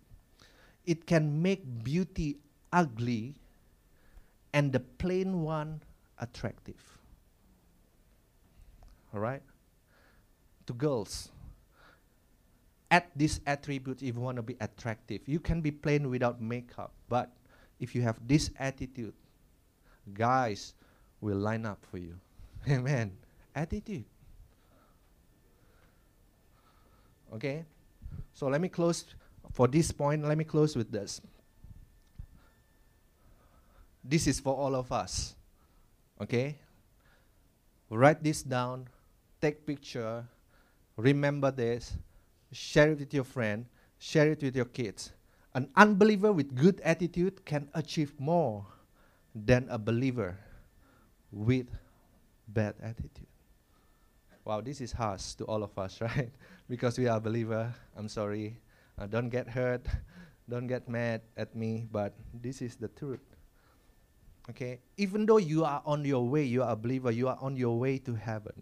It 0.86 1.06
can 1.06 1.42
make 1.42 1.84
beauty 1.84 2.38
ugly 2.72 3.34
and 4.52 4.72
the 4.72 4.80
plain 4.80 5.42
one 5.42 5.82
attractive. 6.18 6.93
All 9.14 9.20
right? 9.20 9.42
To 10.66 10.72
girls, 10.72 11.30
add 12.90 13.04
this 13.14 13.40
attribute 13.46 14.02
if 14.02 14.14
you 14.14 14.20
want 14.20 14.36
to 14.36 14.42
be 14.42 14.56
attractive. 14.60 15.20
You 15.26 15.38
can 15.38 15.60
be 15.60 15.70
plain 15.70 16.10
without 16.10 16.40
makeup, 16.40 16.92
but 17.08 17.30
if 17.78 17.94
you 17.94 18.02
have 18.02 18.18
this 18.26 18.50
attitude, 18.58 19.14
guys 20.12 20.74
will 21.20 21.36
line 21.38 21.64
up 21.64 21.78
for 21.90 21.98
you. 21.98 22.14
Amen. 22.68 23.12
Attitude. 23.54 24.04
Okay? 27.34 27.64
So 28.32 28.48
let 28.48 28.60
me 28.60 28.68
close 28.68 29.04
for 29.52 29.68
this 29.68 29.92
point. 29.92 30.24
Let 30.24 30.38
me 30.38 30.44
close 30.44 30.76
with 30.76 30.90
this. 30.90 31.20
This 34.02 34.26
is 34.26 34.40
for 34.40 34.54
all 34.54 34.74
of 34.74 34.92
us. 34.92 35.34
Okay? 36.20 36.58
Write 37.90 38.22
this 38.22 38.42
down, 38.42 38.88
take 39.44 39.66
picture, 39.66 40.24
remember 40.96 41.50
this, 41.50 41.92
share 42.50 42.92
it 42.92 42.98
with 42.98 43.12
your 43.12 43.24
friend, 43.24 43.66
share 43.98 44.32
it 44.32 44.42
with 44.42 44.56
your 44.56 44.64
kids. 44.64 45.12
An 45.52 45.68
unbeliever 45.76 46.32
with 46.32 46.54
good 46.56 46.80
attitude 46.80 47.44
can 47.44 47.68
achieve 47.74 48.18
more 48.18 48.64
than 49.34 49.68
a 49.68 49.76
believer 49.76 50.38
with 51.30 51.66
bad 52.48 52.74
attitude. 52.82 53.28
Wow, 54.46 54.62
this 54.62 54.80
is 54.80 54.92
harsh 54.92 55.34
to 55.34 55.44
all 55.44 55.62
of 55.62 55.76
us, 55.78 56.00
right? 56.08 56.32
because 56.68 56.98
we 56.98 57.06
are 57.06 57.18
a 57.18 57.20
believer. 57.20 57.68
I'm 57.96 58.08
sorry. 58.08 58.56
Uh, 58.98 59.06
don't 59.06 59.28
get 59.28 59.46
hurt. 59.48 59.84
don't 60.48 60.66
get 60.66 60.88
mad 60.88 61.20
at 61.36 61.54
me, 61.54 61.86
but 61.92 62.14
this 62.32 62.62
is 62.62 62.76
the 62.76 62.88
truth. 62.88 63.20
Okay? 64.48 64.80
Even 64.96 65.26
though 65.26 65.36
you 65.36 65.64
are 65.64 65.82
on 65.84 66.04
your 66.04 66.26
way, 66.26 66.44
you 66.44 66.62
are 66.62 66.72
a 66.72 66.76
believer, 66.76 67.10
you 67.10 67.28
are 67.28 67.38
on 67.40 67.56
your 67.56 67.78
way 67.78 67.98
to 67.98 68.14
heaven. 68.14 68.52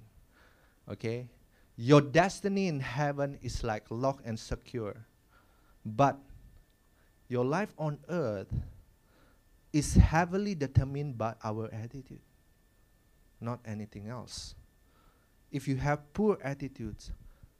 Okay? 0.90 1.28
Your 1.76 2.00
destiny 2.00 2.68
in 2.68 2.80
heaven 2.80 3.38
is 3.42 3.64
like 3.64 3.84
locked 3.90 4.26
and 4.26 4.38
secure. 4.38 5.06
But 5.84 6.18
your 7.28 7.44
life 7.44 7.74
on 7.78 7.98
earth 8.08 8.52
is 9.72 9.94
heavily 9.94 10.54
determined 10.54 11.16
by 11.16 11.34
our 11.42 11.72
attitude, 11.72 12.20
not 13.40 13.60
anything 13.64 14.08
else. 14.08 14.54
If 15.50 15.66
you 15.66 15.76
have 15.76 16.12
poor 16.12 16.38
attitudes, 16.42 17.10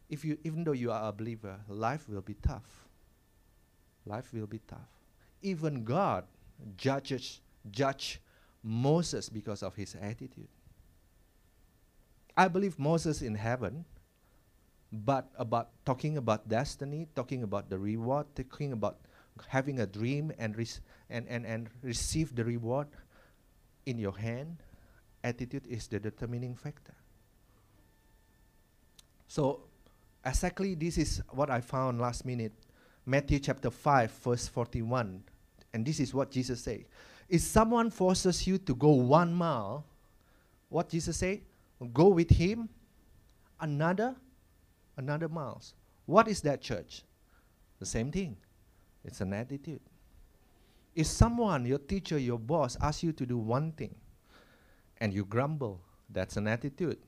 if 0.09 0.25
you 0.25 0.39
even 0.45 0.65
though 0.65 0.73
you 0.73 0.93
are 0.93 1.09
a 1.09 1.13
believer, 1.13 1.59
life 1.69 2.09
will 2.09 2.21
be 2.21 2.35
tough. 2.35 2.87
Life 4.05 4.33
will 4.33 4.47
be 4.47 4.61
tough. 4.69 4.91
Even 5.41 5.85
God 5.85 6.25
judges 6.77 7.41
judge 7.71 8.21
Moses 8.63 9.29
because 9.29 9.63
of 9.63 9.75
his 9.75 9.97
attitude. 10.01 10.49
I 12.37 12.49
believe 12.49 12.79
Moses 12.79 13.23
in 13.23 13.35
heaven, 13.35 13.85
but 14.93 15.31
about 15.37 15.71
talking 15.85 16.17
about 16.17 16.49
destiny, 16.49 17.09
talking 17.15 17.43
about 17.43 17.71
the 17.71 17.79
reward, 17.79 18.27
talking 18.35 18.73
about 18.73 18.99
having 19.49 19.81
a 19.81 19.87
dream 19.87 20.33
and, 20.39 20.57
and, 21.11 21.27
and, 21.29 21.47
and 21.47 21.69
receive 21.83 22.35
the 22.35 22.45
reward 22.45 22.89
in 23.87 23.99
your 23.99 24.17
hand, 24.17 24.59
attitude 25.25 25.67
is 25.67 25.87
the 25.89 25.99
determining 25.99 26.55
factor. 26.55 26.95
So, 29.29 29.61
exactly 30.25 30.75
this 30.75 30.99
is 30.99 31.23
what 31.31 31.51
I 31.51 31.61
found 31.61 32.01
last 32.01 32.25
minute. 32.25 32.53
Matthew 33.07 33.39
chapter 33.41 33.71
5, 33.71 34.11
verse 34.11 34.47
41. 34.49 35.23
And 35.73 35.87
this 35.87 36.01
is 36.01 36.13
what 36.13 36.31
Jesus 36.31 36.63
said. 36.63 36.85
If 37.29 37.41
someone 37.41 37.91
forces 37.91 38.47
you 38.47 38.59
to 38.59 38.75
go 38.75 38.91
one 38.91 39.33
mile, 39.33 39.85
what 40.69 40.91
Jesus 40.91 41.17
say? 41.17 41.43
Go 41.93 42.09
with 42.09 42.31
him 42.31 42.69
another, 43.61 44.15
another 44.97 45.29
miles. 45.29 45.75
What 46.07 46.29
is 46.29 46.41
that 46.43 46.61
church? 46.61 47.03
The 47.79 47.87
same 47.87 48.13
thing. 48.13 48.37
It's 49.05 49.21
an 49.21 49.33
attitude. 49.33 49.81
If 50.95 51.07
someone, 51.07 51.65
your 51.65 51.79
teacher, 51.79 52.19
your 52.19 52.39
boss, 52.39 52.77
asks 52.81 53.03
you 53.03 53.13
to 53.13 53.27
do 53.27 53.39
one 53.39 53.73
thing 53.73 53.95
and 55.01 55.13
you 55.13 55.25
grumble, 55.25 55.81
that's 56.11 56.37
an 56.37 56.47
attitude. 56.47 56.99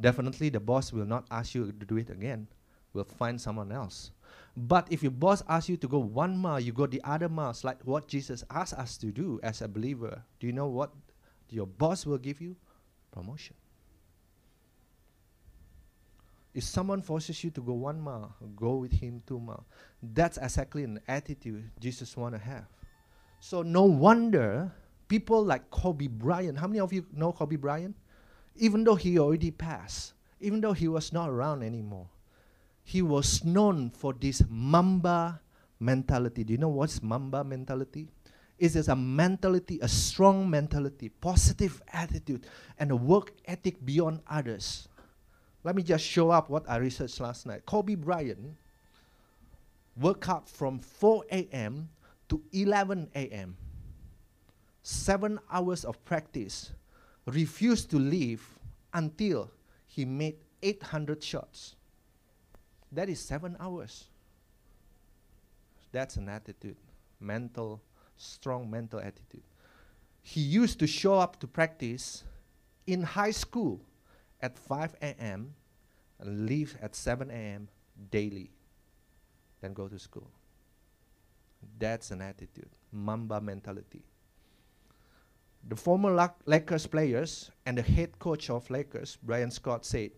Definitely 0.00 0.48
the 0.48 0.60
boss 0.60 0.92
will 0.92 1.06
not 1.06 1.26
ask 1.30 1.54
you 1.54 1.66
to 1.66 1.86
do 1.86 1.96
it 1.96 2.10
again. 2.10 2.48
Will 2.92 3.04
find 3.04 3.40
someone 3.40 3.72
else. 3.72 4.10
But 4.56 4.86
if 4.90 5.02
your 5.02 5.12
boss 5.12 5.42
asks 5.48 5.68
you 5.68 5.76
to 5.78 5.88
go 5.88 5.98
one 5.98 6.36
mile, 6.36 6.60
you 6.60 6.72
go 6.72 6.86
the 6.86 7.00
other 7.04 7.28
miles, 7.28 7.64
like 7.64 7.80
what 7.84 8.08
Jesus 8.08 8.44
asked 8.50 8.74
us 8.74 8.96
to 8.98 9.06
do 9.06 9.40
as 9.42 9.62
a 9.62 9.68
believer. 9.68 10.22
Do 10.38 10.46
you 10.46 10.52
know 10.52 10.66
what 10.68 10.92
your 11.50 11.66
boss 11.66 12.06
will 12.06 12.18
give 12.18 12.40
you? 12.40 12.56
Promotion. 13.10 13.54
If 16.54 16.62
someone 16.62 17.02
forces 17.02 17.42
you 17.42 17.50
to 17.50 17.60
go 17.60 17.72
one 17.72 18.00
mile, 18.00 18.34
go 18.54 18.76
with 18.76 18.92
him 18.92 19.22
two 19.26 19.40
miles. 19.40 19.64
That's 20.00 20.38
exactly 20.38 20.84
an 20.84 21.00
attitude 21.08 21.68
Jesus 21.80 22.16
want 22.16 22.34
to 22.34 22.38
have. 22.38 22.66
So 23.40 23.62
no 23.62 23.84
wonder 23.84 24.72
people 25.08 25.44
like 25.44 25.68
Kobe 25.70 26.06
Bryant. 26.06 26.58
How 26.58 26.68
many 26.68 26.80
of 26.80 26.92
you 26.92 27.04
know 27.12 27.32
Kobe 27.32 27.56
Bryant? 27.56 27.96
Even 28.56 28.84
though 28.84 28.94
he 28.94 29.18
already 29.18 29.50
passed, 29.50 30.14
even 30.40 30.60
though 30.60 30.72
he 30.72 30.86
was 30.86 31.12
not 31.12 31.28
around 31.28 31.64
anymore, 31.64 32.06
he 32.84 33.02
was 33.02 33.44
known 33.44 33.90
for 33.90 34.12
this 34.12 34.42
Mamba 34.48 35.40
mentality. 35.80 36.44
Do 36.44 36.52
you 36.52 36.58
know 36.58 36.68
what's 36.68 37.02
Mamba 37.02 37.42
mentality? 37.42 38.06
It 38.58 38.76
is 38.76 38.88
a 38.88 38.94
mentality, 38.94 39.80
a 39.82 39.88
strong 39.88 40.48
mentality, 40.48 41.08
positive 41.08 41.82
attitude, 41.92 42.46
and 42.78 42.92
a 42.92 42.96
work 42.96 43.32
ethic 43.46 43.84
beyond 43.84 44.20
others. 44.28 44.86
Let 45.64 45.74
me 45.74 45.82
just 45.82 46.04
show 46.04 46.30
up 46.30 46.50
what 46.50 46.68
I 46.68 46.76
researched 46.76 47.18
last 47.20 47.46
night. 47.46 47.64
Kobe 47.64 47.94
Bryant 47.94 48.54
worked 49.96 50.28
out 50.28 50.46
from 50.46 50.78
4 50.78 51.24
a.m. 51.32 51.88
to 52.28 52.42
11 52.52 53.08
a.m. 53.14 53.56
Seven 54.82 55.40
hours 55.50 55.86
of 55.86 56.04
practice. 56.04 56.72
Refused 57.26 57.90
to 57.90 57.98
leave 57.98 58.46
until 58.92 59.50
he 59.86 60.04
made 60.04 60.36
800 60.62 61.24
shots. 61.24 61.76
That 62.92 63.08
is 63.08 63.18
seven 63.18 63.56
hours. 63.58 64.04
That's 65.92 66.16
an 66.16 66.28
attitude, 66.28 66.76
mental, 67.20 67.80
strong 68.18 68.70
mental 68.70 69.00
attitude. 69.00 69.42
He 70.22 70.40
used 70.42 70.78
to 70.80 70.86
show 70.86 71.14
up 71.14 71.40
to 71.40 71.46
practice 71.46 72.24
in 72.86 73.02
high 73.02 73.30
school 73.30 73.80
at 74.44 74.58
5 74.58 74.94
a.m. 75.00 75.54
and 76.20 76.46
leave 76.46 76.76
at 76.82 76.94
7 76.94 77.30
a.m. 77.30 77.68
daily, 78.10 78.50
then 79.62 79.72
go 79.72 79.88
to 79.88 79.98
school. 79.98 80.30
That's 81.78 82.10
an 82.10 82.20
attitude, 82.20 82.68
Mamba 82.92 83.40
mentality. 83.40 84.04
The 85.66 85.76
former 85.76 86.30
Lakers 86.44 86.86
players 86.86 87.50
and 87.64 87.78
the 87.78 87.82
head 87.82 88.18
coach 88.18 88.50
of 88.50 88.68
Lakers, 88.68 89.16
Byron 89.22 89.50
Scott, 89.50 89.86
said 89.86 90.10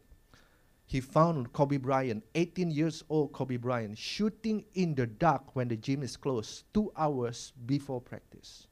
he 0.86 1.00
found 1.00 1.52
Kobe 1.52 1.76
Bryant, 1.76 2.24
18 2.34 2.72
years 2.72 3.04
old 3.08 3.32
Kobe 3.32 3.56
Bryant, 3.56 3.96
shooting 3.96 4.64
in 4.74 4.96
the 4.96 5.06
dark 5.06 5.54
when 5.54 5.68
the 5.68 5.76
gym 5.76 6.02
is 6.02 6.16
closed, 6.16 6.64
two 6.74 6.90
hours 6.96 7.52
before 7.64 8.00
practice. 8.00 8.66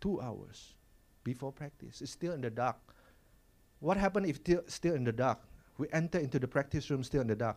Two 0.00 0.20
hours 0.20 0.74
before 1.22 1.52
practice. 1.52 2.00
It's 2.00 2.10
still 2.10 2.32
in 2.32 2.40
the 2.40 2.50
dark. 2.50 2.76
What 3.86 3.98
happened 3.98 4.26
if 4.26 4.40
still, 4.66 4.94
in 4.96 5.04
the 5.04 5.12
dark? 5.12 5.38
We 5.78 5.86
enter 5.92 6.18
into 6.18 6.40
the 6.40 6.48
practice 6.48 6.90
room 6.90 7.04
still 7.04 7.20
in 7.20 7.28
the 7.28 7.36
dark. 7.36 7.56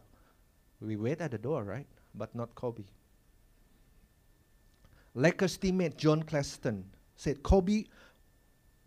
We 0.79 0.95
wait 0.95 1.21
at 1.21 1.31
the 1.31 1.39
door, 1.39 1.63
right? 1.63 1.87
But 2.13 2.35
not 2.35 2.53
Kobe. 2.53 2.83
Lakers 5.15 5.57
teammate 5.57 5.97
John 5.97 6.21
Claxton 6.21 6.85
said 7.15 7.41
Kobe 7.41 7.85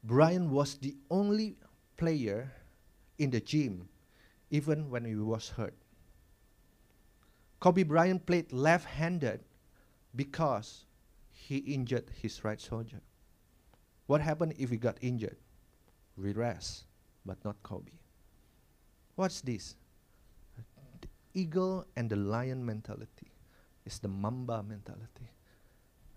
Bryant 0.05 0.51
was 0.51 0.77
the 0.77 0.95
only 1.11 1.57
player 1.97 2.53
in 3.19 3.31
the 3.31 3.41
gym 3.41 3.89
even 4.53 4.89
when 4.89 5.05
he 5.05 5.17
was 5.17 5.49
hurt. 5.49 5.75
Kobe 7.59 7.83
Bryant 7.83 8.25
played 8.25 8.53
left 8.53 8.87
handed 8.87 9.41
because 10.15 10.85
he 11.33 11.57
injured 11.57 12.09
his 12.23 12.45
right 12.45 12.61
shoulder. 12.61 13.01
What 14.07 14.21
happened 14.21 14.55
if 14.59 14.71
he 14.71 14.77
got 14.77 14.97
injured? 15.01 15.39
We 16.17 16.33
rest, 16.35 16.85
but 17.25 17.43
not 17.45 17.63
Kobe. 17.63 17.93
What's 19.15 19.41
this? 19.41 19.77
The 21.01 21.09
eagle 21.35 21.87
and 21.97 22.09
the 22.11 22.17
lion 22.17 22.65
mentality. 22.65 23.31
It's 23.85 23.99
the 23.99 24.09
Mamba 24.09 24.63
mentality. 24.63 25.31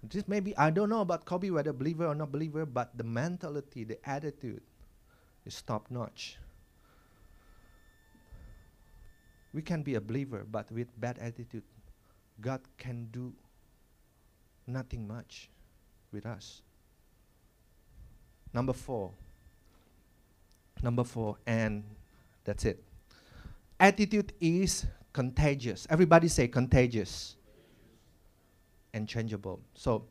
This 0.04 0.28
maybe 0.28 0.56
I 0.56 0.70
don't 0.70 0.90
know 0.90 1.02
about 1.02 1.26
Kobe 1.26 1.50
whether 1.50 1.74
believer 1.74 2.06
or 2.06 2.14
not 2.14 2.32
believer, 2.32 2.66
but 2.66 2.96
the 2.98 3.04
mentality, 3.04 3.84
the 3.84 3.98
attitude 4.08 4.62
is 5.46 5.62
top 5.62 5.90
notch. 5.90 6.38
We 9.54 9.62
can 9.62 9.82
be 9.84 9.96
a 9.96 10.02
believer, 10.02 10.46
but 10.50 10.72
with 10.72 10.88
bad 11.00 11.18
attitude, 11.18 11.64
God 12.42 12.62
can 12.78 13.08
do 13.12 13.34
nothing 14.68 15.08
much 15.08 15.50
with 16.12 16.26
us. 16.26 16.62
Number 18.54 18.74
four. 18.74 19.12
Number 20.82 21.04
four, 21.04 21.38
and 21.46 21.84
that's 22.44 22.66
it. 22.66 22.84
Attitude 23.80 24.34
is 24.40 24.86
contagious. 25.14 25.88
Everybody 25.90 26.28
say 26.28 26.48
contagious 26.48 27.36
and 28.94 29.08
changeable. 29.08 29.60
So, 29.74 30.06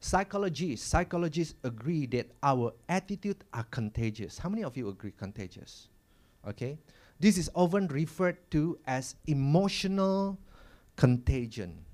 psychologists, 0.00 0.86
psychologists 0.86 1.54
agree 1.64 2.06
that 2.06 2.30
our 2.42 2.72
attitude 2.88 3.44
are 3.52 3.64
contagious. 3.64 4.38
How 4.38 4.48
many 4.48 4.64
of 4.64 4.76
you 4.76 4.88
agree 4.88 5.12
contagious? 5.16 5.88
Okay? 6.46 6.78
This 7.20 7.38
is 7.38 7.50
often 7.54 7.86
referred 7.88 8.38
to 8.50 8.78
as 8.86 9.16
emotional 9.26 10.38
contagion. 10.96 11.84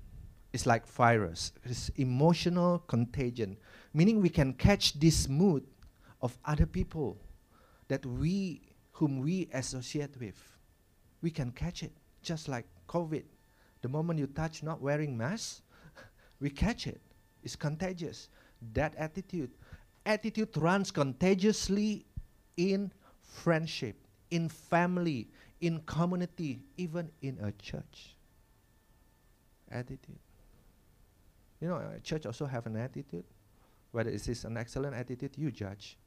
It's 0.53 0.65
like 0.65 0.85
virus. 0.87 1.53
It's 1.63 1.89
emotional 1.95 2.79
contagion, 2.87 3.57
meaning 3.93 4.21
we 4.21 4.29
can 4.29 4.53
catch 4.53 4.99
this 4.99 5.29
mood 5.29 5.63
of 6.21 6.37
other 6.45 6.65
people 6.65 7.17
that 7.91 8.05
we 8.05 8.61
whom 8.93 9.19
we 9.19 9.49
associate 9.53 10.15
with. 10.17 10.41
We 11.21 11.29
can 11.29 11.51
catch 11.51 11.83
it 11.83 11.91
just 12.23 12.47
like 12.47 12.65
COVID. 12.87 13.25
The 13.81 13.89
moment 13.89 14.17
you 14.17 14.27
touch 14.27 14.63
not 14.63 14.79
wearing 14.79 15.17
mask, 15.17 15.61
we 16.39 16.51
catch 16.51 16.87
it. 16.87 17.01
It's 17.43 17.57
contagious. 17.57 18.29
That 18.71 18.95
attitude. 18.95 19.51
Attitude 20.05 20.55
runs 20.55 20.89
contagiously 20.89 22.05
in 22.55 22.93
friendship, 23.23 23.97
in 24.29 24.47
family, 24.47 25.27
in 25.59 25.81
community, 25.81 26.61
even 26.77 27.11
in 27.21 27.39
a 27.43 27.51
church. 27.61 28.15
Attitude. 29.69 30.19
You 31.59 31.67
know, 31.67 31.81
a 31.93 31.99
church 31.99 32.25
also 32.25 32.45
have 32.45 32.65
an 32.67 32.77
attitude. 32.77 33.25
Whether 33.91 34.11
it 34.11 34.25
is 34.25 34.45
an 34.45 34.55
excellent 34.55 34.95
attitude, 34.95 35.31
you 35.37 35.51
judge. 35.51 35.97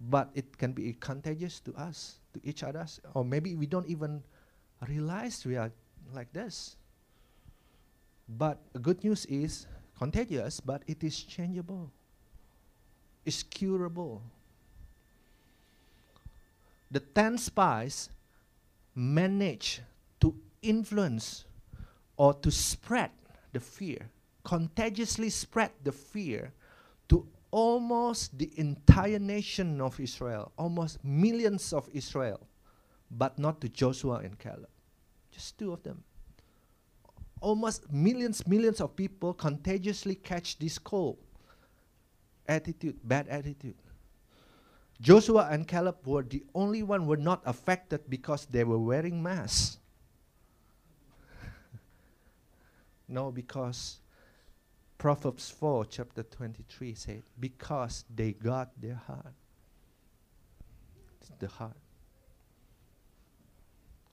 But 0.00 0.30
it 0.34 0.58
can 0.58 0.72
be 0.72 0.92
contagious 1.00 1.60
to 1.60 1.74
us, 1.74 2.18
to 2.34 2.40
each 2.44 2.62
other, 2.62 2.86
or 3.14 3.24
maybe 3.24 3.54
we 3.54 3.66
don't 3.66 3.86
even 3.88 4.22
realize 4.86 5.44
we 5.46 5.56
are 5.56 5.72
like 6.12 6.32
this. 6.32 6.76
But 8.28 8.58
good 8.82 9.02
news 9.02 9.24
is 9.26 9.66
contagious, 9.98 10.60
but 10.60 10.82
it 10.86 11.02
is 11.02 11.22
changeable. 11.22 11.90
It's 13.24 13.42
curable. 13.42 14.22
The 16.90 17.00
ten 17.00 17.38
spies 17.38 18.10
manage 18.94 19.80
to 20.20 20.34
influence 20.62 21.44
or 22.16 22.34
to 22.34 22.50
spread 22.50 23.10
the 23.52 23.60
fear, 23.60 24.10
contagiously 24.44 25.30
spread 25.30 25.70
the 25.82 25.92
fear 25.92 26.52
almost 27.50 28.38
the 28.38 28.50
entire 28.58 29.18
nation 29.18 29.80
of 29.80 29.98
Israel, 30.00 30.52
almost 30.58 31.02
millions 31.04 31.72
of 31.72 31.88
Israel, 31.92 32.46
but 33.10 33.38
not 33.38 33.60
to 33.60 33.68
Joshua 33.68 34.16
and 34.16 34.38
Caleb. 34.38 34.68
Just 35.30 35.58
two 35.58 35.72
of 35.72 35.82
them. 35.82 36.02
Almost 37.40 37.92
millions, 37.92 38.46
millions 38.46 38.80
of 38.80 38.96
people 38.96 39.34
contagiously 39.34 40.14
catch 40.14 40.58
this 40.58 40.78
cold 40.78 41.18
attitude, 42.48 42.96
bad 43.04 43.28
attitude. 43.28 43.74
Joshua 45.00 45.48
and 45.50 45.68
Caleb 45.68 45.96
were 46.06 46.22
the 46.22 46.42
only 46.54 46.82
one 46.82 47.06
were 47.06 47.18
not 47.18 47.42
affected 47.44 48.08
because 48.08 48.46
they 48.46 48.64
were 48.64 48.78
wearing 48.78 49.22
masks. 49.22 49.78
no, 53.08 53.30
because 53.30 53.98
Proverbs 54.98 55.50
4, 55.50 55.84
chapter 55.86 56.22
23 56.22 56.94
said, 56.94 57.22
because 57.38 58.04
they 58.14 58.32
got 58.32 58.70
their 58.80 58.94
heart. 58.94 59.34
It's 61.20 61.30
the 61.38 61.48
heart. 61.48 61.76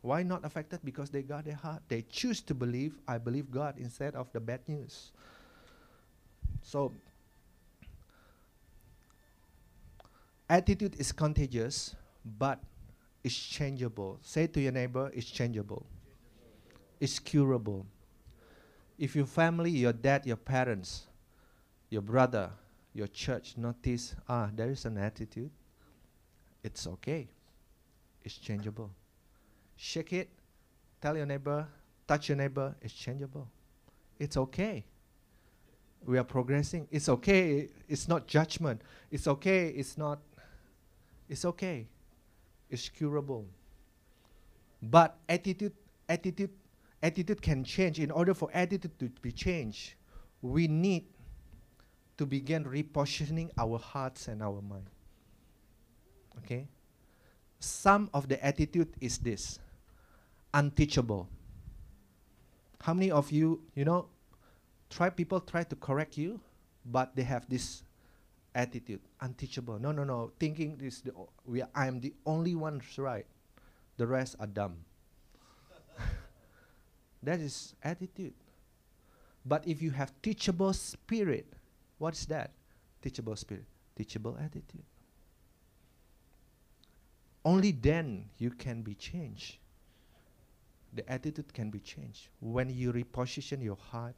Why 0.02 0.24
not 0.24 0.44
affected? 0.44 0.82
Because 0.84 1.10
they 1.10 1.22
got 1.22 1.46
their 1.46 1.56
heart. 1.56 1.82
They 1.88 2.02
choose 2.02 2.42
to 2.42 2.54
believe, 2.54 3.00
I 3.08 3.18
believe 3.18 3.50
God, 3.50 3.76
instead 3.78 4.16
of 4.16 4.32
the 4.34 4.42
bad 4.42 4.60
news. 4.68 5.14
So, 6.62 6.92
attitude 10.50 10.96
is 11.00 11.14
contagious, 11.14 11.96
but 12.38 12.60
it's 13.24 13.36
changeable. 13.36 14.20
Say 14.22 14.48
to 14.48 14.60
your 14.60 14.74
neighbor, 14.74 15.10
it's 15.14 15.28
changeable. 15.30 15.86
It's 17.00 17.20
curable. 17.20 17.86
If 18.98 19.16
your 19.16 19.26
family, 19.26 19.72
your 19.72 19.94
dad, 19.94 20.26
your 20.26 20.38
parents, 20.38 21.08
your 21.90 22.02
brother, 22.02 22.52
your 22.94 23.08
church 23.08 23.56
notice, 23.58 24.16
ah, 24.30 24.50
there 24.54 24.70
is 24.70 24.86
an 24.86 24.98
attitude, 24.98 25.52
it's 26.64 26.88
okay. 26.88 27.28
It's 28.24 28.38
changeable. 28.38 28.92
Shake 29.76 30.14
it, 30.14 30.30
tell 31.02 31.18
your 31.18 31.26
neighbor, 31.26 31.68
touch 32.08 32.30
your 32.30 32.38
neighbor, 32.38 32.76
it's 32.82 32.94
changeable. 32.94 33.48
It's 34.20 34.38
okay. 34.38 34.86
We 36.06 36.18
are 36.18 36.24
progressing. 36.24 36.88
It's 36.92 37.10
okay. 37.10 37.70
It's 37.88 38.08
not 38.08 38.28
judgment. 38.28 38.82
It's 39.10 39.28
okay. 39.28 39.70
It's 39.70 39.98
not. 39.98 40.20
It's 41.30 41.46
okay. 41.46 41.88
It's 42.70 42.90
curable. 42.90 43.46
But 44.82 45.18
attitude, 45.30 45.74
attitude 46.08 46.50
attitude 47.04 47.42
can 47.42 47.64
change. 47.64 48.00
In 48.00 48.10
order 48.10 48.34
for 48.34 48.50
attitude 48.54 48.98
to 49.00 49.10
be 49.22 49.32
changed, 49.32 49.94
we 50.42 50.68
need 50.68 51.06
to 52.18 52.26
begin 52.26 52.64
repositioning 52.64 53.52
our 53.58 53.78
hearts 53.78 54.28
and 54.28 54.42
our 54.42 54.62
mind. 54.62 54.90
Okay? 56.40 56.68
Some 57.60 58.10
of 58.14 58.28
the 58.28 58.44
attitude 58.44 58.96
is 59.02 59.18
this 59.20 59.60
unteachable. 60.54 61.28
How 62.82 62.94
many 62.94 63.12
of 63.12 63.32
you, 63.32 63.62
you 63.76 63.86
know, 63.86 64.08
try 64.90 65.10
people 65.10 65.40
try 65.40 65.64
to 65.64 65.76
correct 65.76 66.18
you, 66.18 66.40
but 66.86 67.16
they 67.16 67.24
have 67.24 67.48
this 67.50 67.84
attitude, 68.56 69.02
unteachable. 69.22 69.80
No, 69.80 69.92
no, 69.92 70.04
no. 70.04 70.32
Thinking 70.40 70.78
this, 70.78 71.02
the 71.02 71.12
we 71.46 71.62
are, 71.62 71.70
I 71.74 71.88
am 71.88 72.00
the 72.00 72.14
only 72.26 72.56
one 72.56 72.82
right. 72.98 73.26
The 73.98 74.08
rest 74.08 74.36
are 74.40 74.48
dumb. 74.48 74.78
That 77.24 77.40
is 77.40 77.74
attitude. 77.84 78.34
But 79.46 79.68
if 79.68 79.82
you 79.82 79.92
have 79.92 80.14
teachable 80.22 80.74
spirit, 80.74 81.46
what's 81.98 82.26
that? 82.26 82.52
Teachable 83.02 83.36
spirit, 83.36 83.66
teachable 83.98 84.38
attitude. 84.40 84.84
Only 87.46 87.72
then 87.72 88.26
you 88.38 88.52
can 88.52 88.82
be 88.82 88.96
changed. 88.96 89.58
The 90.94 91.10
attitude 91.12 91.54
can 91.54 91.70
be 91.70 91.80
changed 91.80 92.30
when 92.40 92.70
you 92.70 92.94
reposition 92.94 93.64
your 93.64 93.78
heart 93.92 94.16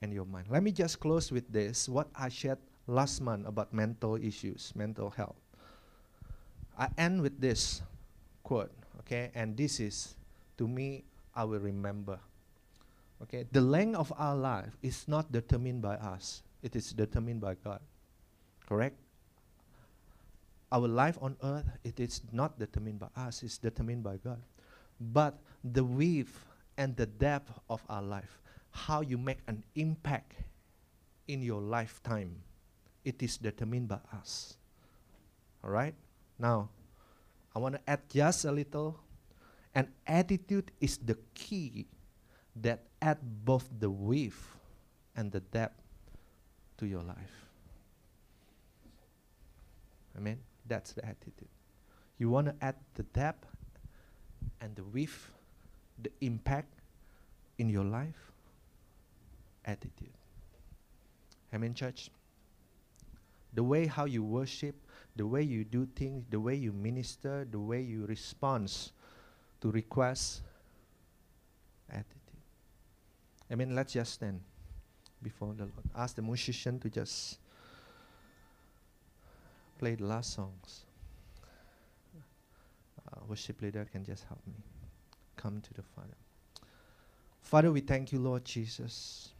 and 0.00 0.12
your 0.12 0.24
mind. 0.24 0.46
Let 0.48 0.62
me 0.62 0.72
just 0.72 1.00
close 1.00 1.32
with 1.32 1.50
this 1.52 1.88
what 1.88 2.08
I 2.14 2.28
shared 2.28 2.58
last 2.86 3.20
month 3.20 3.46
about 3.46 3.74
mental 3.74 4.16
issues, 4.16 4.72
mental 4.74 5.10
health. 5.10 5.36
I 6.78 6.88
end 6.96 7.20
with 7.22 7.40
this 7.40 7.82
quote, 8.42 8.70
okay? 9.00 9.30
And 9.34 9.56
this 9.56 9.80
is, 9.80 10.14
to 10.58 10.68
me, 10.68 11.04
I 11.36 11.44
will 11.44 11.60
remember. 11.60 12.18
Okay, 13.22 13.44
the 13.52 13.60
length 13.60 13.98
of 13.98 14.12
our 14.16 14.34
life 14.34 14.76
is 14.82 15.06
not 15.06 15.30
determined 15.30 15.82
by 15.82 15.94
us, 15.96 16.42
it 16.62 16.74
is 16.74 16.90
determined 16.92 17.40
by 17.40 17.54
God. 17.54 17.80
Correct? 18.66 18.96
Our 20.72 20.88
life 20.88 21.16
on 21.22 21.36
earth, 21.44 21.66
it 21.84 22.00
is 22.00 22.22
not 22.32 22.58
determined 22.58 22.98
by 22.98 23.08
us, 23.16 23.42
it's 23.42 23.58
determined 23.58 24.02
by 24.02 24.16
God. 24.16 24.42
But 25.00 25.38
the 25.62 25.84
width 25.84 26.44
and 26.76 26.96
the 26.96 27.06
depth 27.06 27.52
of 27.70 27.80
our 27.88 28.02
life, 28.02 28.40
how 28.70 29.00
you 29.02 29.16
make 29.16 29.38
an 29.46 29.62
impact 29.76 30.34
in 31.28 31.42
your 31.42 31.60
lifetime, 31.60 32.36
it 33.04 33.22
is 33.22 33.36
determined 33.38 33.88
by 33.88 34.00
us. 34.12 34.56
All 35.62 35.70
right? 35.70 35.94
Now, 36.38 36.68
I 37.54 37.58
want 37.58 37.76
to 37.76 37.80
add 37.86 38.00
just 38.10 38.44
a 38.44 38.52
little 38.52 38.98
And 39.76 39.88
attitude 40.06 40.72
is 40.80 40.96
the 40.96 41.18
key 41.34 41.84
that 42.62 42.86
add 43.02 43.18
both 43.44 43.68
the 43.78 43.90
width 43.90 44.56
and 45.14 45.30
the 45.30 45.40
depth 45.40 45.82
to 46.78 46.86
your 46.86 47.02
life. 47.02 47.36
Amen. 50.16 50.38
That's 50.66 50.94
the 50.94 51.04
attitude. 51.04 51.48
You 52.16 52.30
want 52.30 52.46
to 52.46 52.54
add 52.62 52.76
the 52.94 53.02
depth 53.02 53.46
and 54.62 54.74
the 54.74 54.82
width, 54.82 55.30
the 56.02 56.10
impact 56.22 56.72
in 57.58 57.68
your 57.68 57.84
life. 57.84 58.32
Attitude. 59.66 60.14
Amen, 61.52 61.74
church. 61.74 62.08
The 63.52 63.62
way 63.62 63.84
how 63.84 64.06
you 64.06 64.24
worship, 64.24 64.74
the 65.16 65.26
way 65.26 65.42
you 65.42 65.64
do 65.64 65.84
things, 65.84 66.24
the 66.30 66.40
way 66.40 66.54
you 66.54 66.72
minister, 66.72 67.46
the 67.50 67.58
way 67.58 67.82
you 67.82 68.06
respond 68.06 68.72
to 69.60 69.70
requests, 69.70 70.42
attitude. 71.90 72.06
mean, 73.54 73.74
Let's 73.74 73.92
just 73.92 74.14
stand 74.14 74.40
before 75.22 75.54
the 75.54 75.64
Lord. 75.64 75.90
Ask 75.96 76.16
the 76.16 76.22
musician 76.22 76.78
to 76.80 76.90
just 76.90 77.38
play 79.78 79.94
the 79.94 80.04
last 80.04 80.34
songs. 80.34 80.84
Uh, 83.12 83.20
worship 83.28 83.60
leader 83.62 83.86
can 83.90 84.04
just 84.04 84.24
help 84.24 84.40
me 84.46 84.54
come 85.36 85.60
to 85.60 85.74
the 85.74 85.82
Father. 85.82 86.16
Father, 87.40 87.70
we 87.70 87.80
thank 87.80 88.12
you, 88.12 88.18
Lord 88.18 88.44
Jesus. 88.44 89.30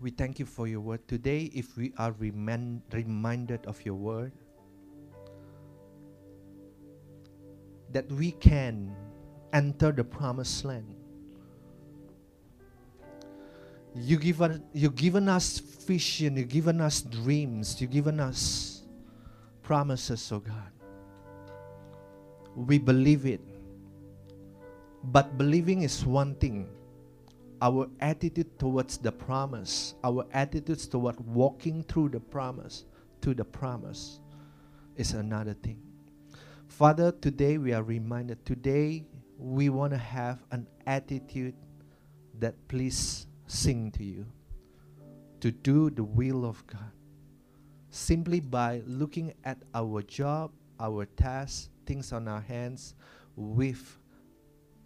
We 0.00 0.10
thank 0.10 0.38
you 0.38 0.44
for 0.44 0.68
your 0.68 0.80
word. 0.80 1.06
Today, 1.08 1.50
if 1.54 1.76
we 1.76 1.92
are 1.98 2.12
reman- 2.12 2.82
reminded 2.92 3.64
of 3.66 3.84
your 3.84 3.94
word, 3.94 4.32
that 7.90 8.10
we 8.12 8.32
can 8.32 8.94
enter 9.52 9.92
the 9.92 10.04
promised 10.04 10.64
land. 10.64 10.94
You 13.94 14.18
given 14.18 14.62
you 14.72 14.90
given 14.90 15.28
us 15.28 15.58
vision, 15.58 16.36
you've 16.36 16.48
given 16.48 16.80
us 16.80 17.00
dreams, 17.02 17.80
you've 17.80 17.90
given 17.90 18.20
us 18.20 18.82
promises, 19.62 20.30
oh 20.32 20.40
God. 20.40 20.72
We 22.54 22.78
believe 22.78 23.26
it. 23.26 23.40
But 25.04 25.38
believing 25.38 25.82
is 25.82 26.04
one 26.04 26.34
thing. 26.36 26.68
Our 27.60 27.88
attitude 28.00 28.58
towards 28.58 28.98
the 28.98 29.10
promise, 29.10 29.94
our 30.04 30.26
attitudes 30.32 30.86
toward 30.86 31.18
walking 31.20 31.82
through 31.84 32.10
the 32.10 32.20
promise, 32.20 32.84
to 33.22 33.34
the 33.34 33.44
promise, 33.44 34.20
is 34.96 35.12
another 35.12 35.54
thing. 35.54 35.80
Father, 36.68 37.10
today 37.10 37.58
we 37.58 37.72
are 37.72 37.82
reminded, 37.82 38.44
today 38.46 39.04
we 39.38 39.68
want 39.68 39.92
to 39.92 39.98
have 39.98 40.42
an 40.50 40.66
attitude 40.86 41.54
that 42.40 42.54
please 42.66 43.26
sing 43.46 43.90
to 43.92 44.04
you, 44.04 44.26
to 45.40 45.52
do 45.52 45.90
the 45.90 46.02
will 46.02 46.44
of 46.44 46.66
God. 46.66 46.90
Simply 47.90 48.40
by 48.40 48.82
looking 48.84 49.32
at 49.44 49.58
our 49.74 50.02
job, 50.02 50.50
our 50.80 51.06
tasks, 51.06 51.70
things 51.86 52.12
on 52.12 52.28
our 52.28 52.40
hands 52.40 52.94
with 53.36 53.98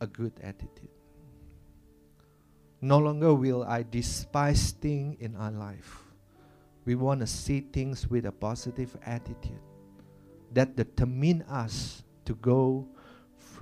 a 0.00 0.06
good 0.06 0.32
attitude. 0.42 0.90
No 2.80 2.98
longer 2.98 3.34
will 3.34 3.64
I 3.64 3.84
despise 3.88 4.72
things 4.72 5.16
in 5.20 5.34
our 5.36 5.50
life. 5.50 5.98
We 6.84 6.94
want 6.94 7.20
to 7.20 7.26
see 7.26 7.60
things 7.60 8.08
with 8.08 8.26
a 8.26 8.32
positive 8.32 8.96
attitude 9.06 9.60
that 10.52 10.76
determine 10.76 11.42
us 11.42 12.02
to 12.24 12.34
go 12.34 12.88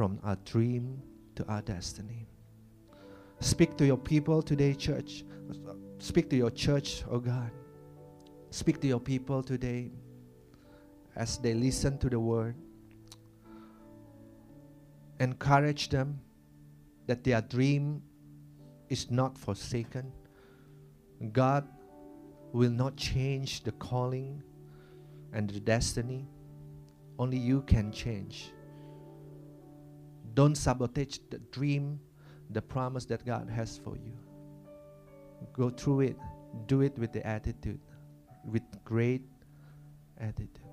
from 0.01 0.19
our 0.25 0.37
dream 0.47 1.03
to 1.35 1.45
our 1.47 1.61
destiny. 1.61 2.27
Speak 3.41 3.77
to 3.77 3.85
your 3.85 3.99
people 3.99 4.41
today, 4.41 4.73
church. 4.73 5.25
Speak 5.99 6.31
to 6.31 6.37
your 6.37 6.51
church, 6.51 7.05
oh 7.11 7.19
God. 7.19 7.51
Speak 8.49 8.81
to 8.81 8.87
your 8.87 8.99
people 8.99 9.43
today 9.43 9.91
as 11.17 11.37
they 11.37 11.53
listen 11.53 11.99
to 11.99 12.09
the 12.09 12.19
word. 12.19 12.55
Encourage 15.19 15.91
them 15.91 16.19
that 17.07 17.23
their 17.23 17.43
dream 17.43 18.03
is 18.89 19.11
not 19.11 19.37
forsaken. 19.37 20.11
God 21.31 21.69
will 22.55 22.71
not 22.71 22.97
change 22.97 23.65
the 23.65 23.73
calling 23.73 24.43
and 25.35 25.51
the 25.51 25.61
destiny. 25.61 26.27
Only 27.19 27.37
you 27.37 27.61
can 27.61 27.93
change. 27.93 28.51
Don't 30.41 30.55
sabotage 30.55 31.18
the 31.28 31.36
dream, 31.53 32.01
the 32.49 32.62
promise 32.62 33.05
that 33.05 33.26
God 33.26 33.51
has 33.51 33.76
for 33.76 33.95
you. 33.95 34.16
Go 35.53 35.68
through 35.68 36.01
it. 36.01 36.16
Do 36.66 36.80
it 36.80 36.99
with 36.99 37.12
the 37.12 37.26
attitude, 37.26 37.78
with 38.47 38.62
great 38.82 39.20
attitude. 40.16 40.70